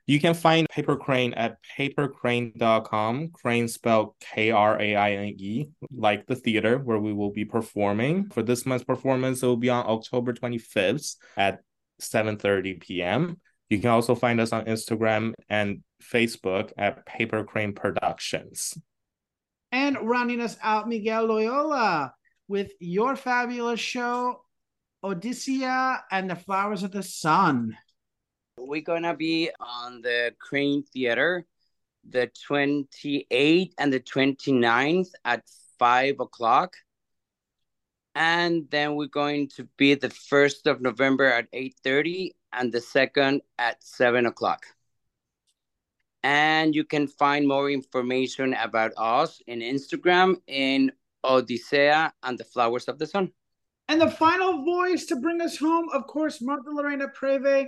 You 0.06 0.20
can 0.20 0.34
find 0.34 0.68
Paper 0.70 0.98
Kraine 0.98 1.34
at 1.38 1.58
paperkraine.com. 1.78 3.30
Kraine 3.30 3.70
spelled 3.70 4.16
K 4.20 4.52
R 4.52 4.80
A 4.82 4.96
I 4.96 5.12
N 5.14 5.36
E, 5.38 5.70
like 5.96 6.28
the 6.28 6.36
theater 6.36 6.78
where 6.78 7.00
we 7.00 7.14
will 7.14 7.32
be 7.32 7.46
performing. 7.46 8.30
For 8.30 8.44
this 8.44 8.66
month's 8.66 8.84
performance, 8.84 9.42
it 9.42 9.46
will 9.46 9.58
be 9.58 9.70
on 9.70 9.86
October 9.88 10.34
25th 10.34 11.16
at 11.38 11.62
7:30 12.02 12.82
p.m. 12.82 13.40
You 13.70 13.80
can 13.80 13.92
also 13.92 14.14
find 14.14 14.42
us 14.42 14.52
on 14.52 14.66
Instagram 14.66 15.34
and 15.50 15.84
Facebook 16.04 16.72
at 16.78 17.06
Paper 17.06 17.44
Kraine 17.46 17.74
Productions. 17.74 18.78
And 19.72 19.98
rounding 20.02 20.42
us 20.42 20.58
out, 20.62 20.88
Miguel 20.88 21.26
Loyola 21.26 22.14
with 22.48 22.72
your 22.80 23.16
fabulous 23.16 23.80
show, 23.80 24.42
Odisea 25.04 26.02
and 26.12 26.30
the 26.30 26.36
Flowers 26.36 26.84
of 26.84 26.92
the 26.92 27.04
Sun. 27.04 27.76
We're 28.58 28.82
gonna 28.82 29.16
be 29.16 29.50
on 29.60 30.02
the 30.02 30.34
Kraine 30.40 30.84
Theater 30.84 31.46
the 32.10 32.30
28th 32.50 33.74
and 33.78 33.94
the 33.94 34.00
29th 34.00 35.12
at 35.26 35.44
5 35.80 36.20
o'clock. 36.20 36.76
And 38.16 38.70
then 38.70 38.96
we're 38.96 39.08
going 39.08 39.50
to 39.56 39.68
be 39.78 39.96
the 39.96 40.10
1st 40.10 40.70
of 40.70 40.82
November 40.82 41.26
at 41.26 41.52
8.30 41.52 42.32
and 42.52 42.72
the 42.72 42.80
2nd 42.80 43.40
at 43.58 43.84
7 43.84 44.26
o'clock. 44.28 44.66
And 46.22 46.76
you 46.76 46.84
can 46.84 47.08
find 47.08 47.48
more 47.48 47.70
information 47.70 48.54
about 48.54 48.92
us 48.98 49.42
in 49.48 49.60
Instagram 49.60 50.36
in 50.48 50.92
Odisea 51.26 52.12
and 52.22 52.38
the 52.38 52.46
Flowers 52.46 52.88
of 52.88 53.00
the 53.00 53.08
Sun. 53.08 53.32
And 53.90 54.00
the 54.00 54.10
final 54.10 54.64
voice 54.64 55.06
to 55.08 55.18
bring 55.18 55.42
us 55.42 55.58
home, 55.58 55.90
of 55.92 56.08
course, 56.08 56.42
Martha 56.42 56.70
Lorena 56.70 57.08
Preve. 57.10 57.68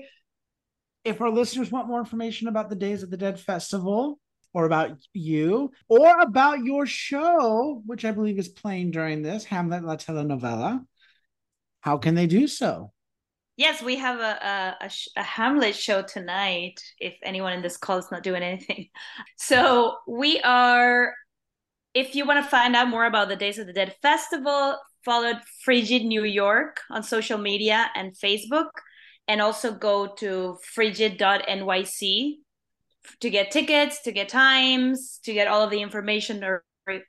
If 1.05 1.21
our 1.21 1.29
listeners 1.29 1.71
want 1.71 1.87
more 1.87 1.99
information 1.99 2.49
about 2.49 2.69
the 2.69 2.75
Days 2.75 3.03
of 3.03 3.11
the 3.11 3.17
Dead 3.17 3.39
Festival, 3.39 4.19
or 4.55 4.65
about 4.65 4.97
you, 5.13 5.69
or 5.89 6.19
about 6.21 6.63
your 6.63 6.85
show, 6.85 7.81
which 7.85 8.05
I 8.05 8.11
believe 8.11 8.39
is 8.39 8.47
playing 8.47 8.91
during 8.91 9.21
this, 9.21 9.43
Hamlet 9.43 9.83
La 9.83 9.97
Telenovela, 9.97 10.81
how 11.81 11.97
can 11.97 12.15
they 12.15 12.25
do 12.25 12.47
so? 12.47 12.93
Yes, 13.57 13.83
we 13.83 13.97
have 13.97 14.19
a, 14.19 14.75
a, 14.81 14.89
a, 15.17 15.23
Hamlet 15.23 15.75
show 15.75 16.01
tonight. 16.01 16.81
If 16.99 17.15
anyone 17.21 17.51
in 17.51 17.61
this 17.61 17.75
call 17.75 17.97
is 17.97 18.09
not 18.11 18.23
doing 18.23 18.43
anything, 18.43 18.87
so 19.37 19.97
we 20.07 20.39
are. 20.41 21.13
If 21.93 22.15
you 22.15 22.25
want 22.25 22.43
to 22.43 22.49
find 22.49 22.75
out 22.75 22.89
more 22.89 23.05
about 23.05 23.29
the 23.29 23.37
Days 23.37 23.57
of 23.57 23.67
the 23.67 23.73
Dead 23.73 23.95
festival, 24.01 24.77
follow 25.05 25.33
Frigid 25.63 26.03
New 26.03 26.23
York 26.23 26.81
on 26.89 27.03
social 27.03 27.37
media 27.37 27.89
and 27.95 28.13
Facebook, 28.13 28.69
and 29.27 29.41
also 29.41 29.73
go 29.73 30.07
to 30.17 30.57
frigid.nyc 30.63 32.35
to 33.19 33.29
get 33.29 33.51
tickets, 33.51 34.01
to 34.01 34.11
get 34.11 34.29
times, 34.29 35.19
to 35.23 35.33
get 35.33 35.47
all 35.47 35.61
of 35.61 35.71
the 35.71 35.81
information 35.81 36.43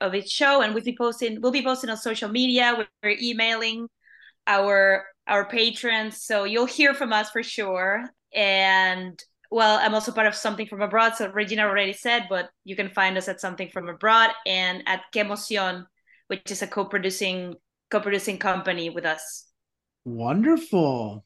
of 0.00 0.14
its 0.14 0.30
show. 0.30 0.62
And 0.62 0.74
we'll 0.74 0.84
be 0.84 0.96
posting. 0.96 1.40
We'll 1.40 1.52
be 1.52 1.62
posting 1.62 1.90
on 1.90 1.96
social 1.96 2.28
media. 2.28 2.86
We're 3.02 3.16
emailing 3.20 3.88
our 4.46 5.04
our 5.26 5.44
patrons. 5.48 6.22
So 6.22 6.44
you'll 6.44 6.66
hear 6.66 6.94
from 6.94 7.12
us 7.12 7.30
for 7.30 7.42
sure. 7.42 8.04
And 8.32 9.20
well, 9.50 9.78
I'm 9.80 9.94
also 9.94 10.12
part 10.12 10.26
of 10.26 10.34
Something 10.34 10.66
from 10.66 10.82
Abroad. 10.82 11.14
So 11.16 11.30
Regina 11.30 11.62
already 11.62 11.92
said, 11.92 12.26
but 12.28 12.50
you 12.64 12.76
can 12.76 12.90
find 12.90 13.16
us 13.16 13.28
at 13.28 13.40
Something 13.40 13.68
from 13.70 13.88
Abroad 13.88 14.30
and 14.44 14.82
at 14.86 15.02
Quemoción, 15.14 15.86
which 16.28 16.50
is 16.50 16.62
a 16.62 16.66
co-producing 16.66 17.54
co-producing 17.90 18.38
company 18.38 18.90
with 18.90 19.06
us. 19.06 19.46
Wonderful. 20.04 21.24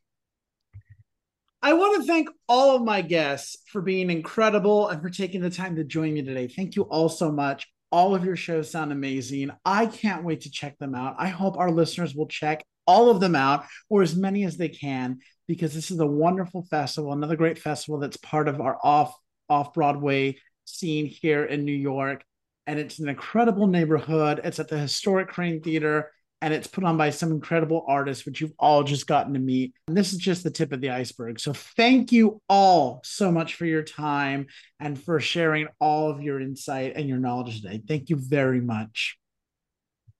I 1.62 1.74
want 1.74 2.00
to 2.00 2.06
thank 2.06 2.28
all 2.48 2.74
of 2.74 2.82
my 2.82 3.02
guests 3.02 3.56
for 3.66 3.82
being 3.82 4.10
incredible 4.10 4.88
and 4.88 5.02
for 5.02 5.10
taking 5.10 5.42
the 5.42 5.50
time 5.50 5.76
to 5.76 5.84
join 5.84 6.14
me 6.14 6.22
today. 6.22 6.48
Thank 6.48 6.74
you 6.74 6.82
all 6.84 7.08
so 7.08 7.30
much. 7.30 7.66
All 7.92 8.14
of 8.14 8.24
your 8.24 8.36
shows 8.36 8.70
sound 8.70 8.92
amazing. 8.92 9.50
I 9.64 9.86
can't 9.86 10.24
wait 10.24 10.42
to 10.42 10.50
check 10.50 10.78
them 10.78 10.94
out. 10.94 11.16
I 11.18 11.28
hope 11.28 11.58
our 11.58 11.70
listeners 11.70 12.14
will 12.14 12.28
check 12.28 12.64
all 12.86 13.10
of 13.10 13.20
them 13.20 13.36
out 13.36 13.66
or 13.88 14.02
as 14.02 14.16
many 14.16 14.44
as 14.44 14.56
they 14.56 14.68
can 14.68 15.20
because 15.46 15.74
this 15.74 15.90
is 15.92 16.00
a 16.00 16.06
wonderful 16.06 16.64
festival 16.64 17.12
another 17.12 17.36
great 17.36 17.56
festival 17.56 18.00
that's 18.00 18.16
part 18.16 18.48
of 18.48 18.60
our 18.60 18.78
off 18.82 19.14
off 19.48 19.72
broadway 19.72 20.36
scene 20.64 21.06
here 21.06 21.44
in 21.44 21.64
new 21.64 21.72
york 21.72 22.24
and 22.66 22.80
it's 22.80 22.98
an 22.98 23.08
incredible 23.08 23.68
neighborhood 23.68 24.40
it's 24.42 24.58
at 24.58 24.66
the 24.66 24.78
historic 24.78 25.28
Kraine 25.28 25.62
theater 25.62 26.10
and 26.42 26.54
it's 26.54 26.66
put 26.66 26.84
on 26.84 26.96
by 26.96 27.10
some 27.10 27.30
incredible 27.30 27.84
artists 27.86 28.24
which 28.24 28.40
you've 28.40 28.52
all 28.58 28.82
just 28.82 29.06
gotten 29.06 29.34
to 29.34 29.40
meet 29.40 29.74
and 29.88 29.96
this 29.96 30.12
is 30.12 30.18
just 30.18 30.42
the 30.42 30.50
tip 30.50 30.72
of 30.72 30.80
the 30.80 30.90
iceberg 30.90 31.38
so 31.38 31.52
thank 31.52 32.12
you 32.12 32.40
all 32.48 33.00
so 33.04 33.30
much 33.30 33.54
for 33.54 33.66
your 33.66 33.82
time 33.82 34.46
and 34.78 35.00
for 35.02 35.20
sharing 35.20 35.68
all 35.80 36.10
of 36.10 36.22
your 36.22 36.40
insight 36.40 36.92
and 36.96 37.08
your 37.08 37.18
knowledge 37.18 37.60
today 37.60 37.80
thank 37.86 38.08
you 38.10 38.16
very 38.16 38.60
much 38.60 39.18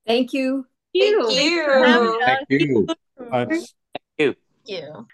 thank 0.07 0.33
you 0.33 0.67
you. 0.93 1.29
Thank 1.31 1.41
you. 1.41 2.21
Thank 2.25 2.47
you. 2.51 2.87
Thank 3.19 3.67
you. 4.67 5.07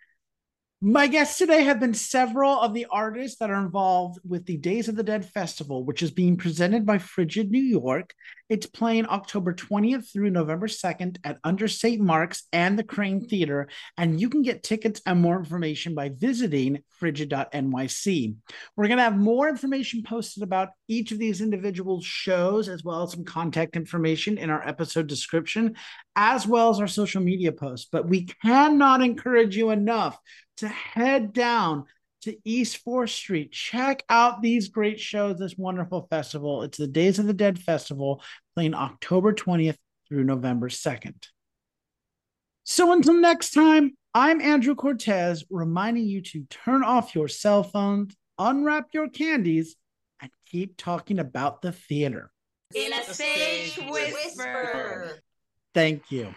My 0.82 1.06
guests 1.06 1.38
today 1.38 1.62
have 1.62 1.80
been 1.80 1.94
several 1.94 2.60
of 2.60 2.74
the 2.74 2.86
artists 2.90 3.38
that 3.38 3.48
are 3.48 3.64
involved 3.64 4.18
with 4.28 4.44
the 4.44 4.58
Days 4.58 4.88
of 4.88 4.94
the 4.94 5.02
Dead 5.02 5.24
Festival, 5.24 5.82
which 5.82 6.02
is 6.02 6.10
being 6.10 6.36
presented 6.36 6.84
by 6.84 6.98
Frigid 6.98 7.50
New 7.50 7.62
York. 7.62 8.12
It's 8.50 8.66
playing 8.66 9.06
October 9.06 9.54
20th 9.54 10.12
through 10.12 10.28
November 10.28 10.66
2nd 10.66 11.16
at 11.24 11.38
Under 11.42 11.66
St. 11.66 11.98
Mark's 12.00 12.42
and 12.52 12.78
the 12.78 12.84
Kraine 12.84 13.26
Theater. 13.26 13.68
And 13.96 14.20
you 14.20 14.28
can 14.28 14.42
get 14.42 14.62
tickets 14.62 15.00
and 15.06 15.18
more 15.18 15.38
information 15.38 15.94
by 15.94 16.10
visiting 16.10 16.82
frigid.nyc. 16.90 18.36
We're 18.76 18.86
going 18.86 18.98
to 18.98 19.04
have 19.04 19.16
more 19.16 19.48
information 19.48 20.02
posted 20.02 20.42
about 20.42 20.68
each 20.88 21.10
of 21.10 21.18
these 21.18 21.40
individual 21.40 22.02
shows, 22.02 22.68
as 22.68 22.84
well 22.84 23.02
as 23.02 23.12
some 23.12 23.24
contact 23.24 23.76
information 23.76 24.36
in 24.36 24.50
our 24.50 24.66
episode 24.68 25.06
description, 25.06 25.74
as 26.16 26.46
well 26.46 26.70
as 26.70 26.80
our 26.80 26.88
social 26.88 27.22
media 27.22 27.52
posts. 27.52 27.88
But 27.92 28.08
we 28.08 28.24
cannot 28.24 29.02
encourage 29.02 29.56
you 29.56 29.70
enough 29.70 30.18
to 30.56 30.68
head 30.68 31.32
down 31.32 31.84
to 32.22 32.36
East 32.44 32.84
4th 32.84 33.10
Street. 33.10 33.52
Check 33.52 34.02
out 34.08 34.42
these 34.42 34.68
great 34.68 34.98
shows, 34.98 35.38
this 35.38 35.56
wonderful 35.56 36.08
festival. 36.10 36.62
It's 36.62 36.78
the 36.78 36.88
Days 36.88 37.18
of 37.18 37.26
the 37.26 37.34
Dead 37.34 37.58
Festival 37.58 38.22
playing 38.54 38.74
October 38.74 39.32
20th 39.32 39.76
through 40.08 40.24
November 40.24 40.68
2nd. 40.68 41.14
So 42.64 42.92
until 42.92 43.14
next 43.14 43.50
time, 43.50 43.92
I'm 44.12 44.40
Andrew 44.40 44.74
Cortez, 44.74 45.44
reminding 45.50 46.06
you 46.06 46.22
to 46.22 46.44
turn 46.50 46.82
off 46.82 47.14
your 47.14 47.28
cell 47.28 47.62
phones, 47.62 48.16
unwrap 48.38 48.88
your 48.92 49.08
candies, 49.08 49.76
and 50.20 50.30
keep 50.46 50.76
talking 50.76 51.18
about 51.18 51.62
the 51.62 51.70
theater. 51.70 52.32
In 52.74 52.92
a 52.92 52.96
whisper. 52.96 53.92
whisper. 53.92 55.22
Thank 55.76 56.10
you. 56.10 56.32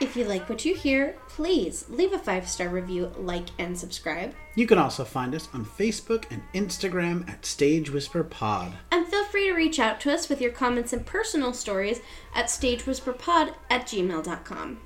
If 0.00 0.16
you 0.16 0.24
like 0.24 0.48
what 0.48 0.64
you 0.64 0.74
hear, 0.74 1.16
please 1.28 1.88
leave 1.88 2.12
a 2.12 2.18
five 2.18 2.48
star 2.48 2.68
review, 2.68 3.12
like, 3.16 3.46
and 3.60 3.78
subscribe. 3.78 4.34
You 4.56 4.66
can 4.66 4.78
also 4.78 5.04
find 5.04 5.36
us 5.36 5.48
on 5.54 5.64
Facebook 5.64 6.24
and 6.32 6.42
Instagram 6.52 7.28
at 7.28 7.46
Stage 7.46 7.90
Whisper 7.90 8.24
Pod. 8.24 8.72
And 8.90 9.06
feel 9.06 9.24
free 9.26 9.46
to 9.46 9.52
reach 9.52 9.78
out 9.78 10.00
to 10.00 10.12
us 10.12 10.28
with 10.28 10.40
your 10.40 10.50
comments 10.50 10.92
and 10.92 11.06
personal 11.06 11.52
stories 11.52 12.00
at 12.34 12.46
stagewhisperpod 12.46 13.54
at 13.70 13.86
gmail.com. 13.86 14.80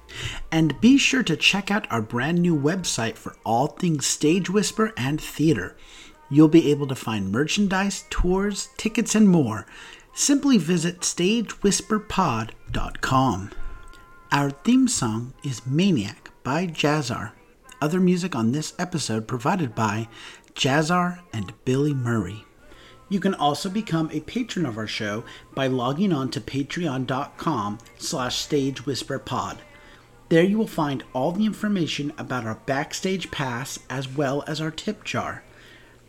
And 0.52 0.78
be 0.82 0.98
sure 0.98 1.22
to 1.22 1.36
check 1.36 1.70
out 1.70 1.90
our 1.90 2.02
brand 2.02 2.40
new 2.40 2.54
website 2.54 3.16
for 3.16 3.34
all 3.46 3.68
things 3.68 4.06
Stage 4.06 4.50
Whisper 4.50 4.92
and 4.98 5.18
theater. 5.18 5.78
You'll 6.30 6.48
be 6.48 6.70
able 6.70 6.86
to 6.86 6.94
find 6.94 7.32
merchandise, 7.32 8.04
tours, 8.08 8.68
tickets, 8.76 9.16
and 9.16 9.28
more. 9.28 9.66
Simply 10.14 10.58
visit 10.58 11.00
stagewhisperpod.com. 11.00 13.50
Our 14.32 14.50
theme 14.50 14.86
song 14.86 15.32
is 15.42 15.66
Maniac 15.66 16.30
by 16.44 16.66
Jazzar. 16.66 17.32
Other 17.82 17.98
music 17.98 18.36
on 18.36 18.52
this 18.52 18.74
episode 18.78 19.26
provided 19.26 19.74
by 19.74 20.06
Jazzar 20.54 21.18
and 21.32 21.52
Billy 21.64 21.94
Murray. 21.94 22.44
You 23.08 23.18
can 23.18 23.34
also 23.34 23.68
become 23.68 24.08
a 24.12 24.20
patron 24.20 24.66
of 24.66 24.78
our 24.78 24.86
show 24.86 25.24
by 25.54 25.66
logging 25.66 26.12
on 26.12 26.30
to 26.30 26.40
patreon.com 26.40 27.78
slash 27.98 28.46
stagewhisperpod. 28.46 29.58
There 30.28 30.44
you 30.44 30.58
will 30.58 30.68
find 30.68 31.02
all 31.12 31.32
the 31.32 31.44
information 31.44 32.12
about 32.16 32.46
our 32.46 32.60
backstage 32.66 33.32
pass 33.32 33.80
as 33.90 34.08
well 34.08 34.44
as 34.46 34.60
our 34.60 34.70
tip 34.70 35.02
jar. 35.02 35.42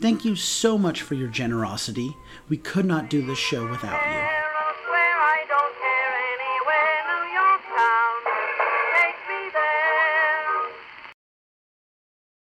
Thank 0.01 0.25
you 0.25 0.35
so 0.35 0.79
much 0.79 1.03
for 1.03 1.13
your 1.13 1.27
generosity. 1.27 2.17
We 2.49 2.57
could 2.57 2.85
not 2.85 3.07
do 3.07 3.23
this 3.23 3.37
show 3.37 3.69
without 3.69 4.01
you. 4.11 4.40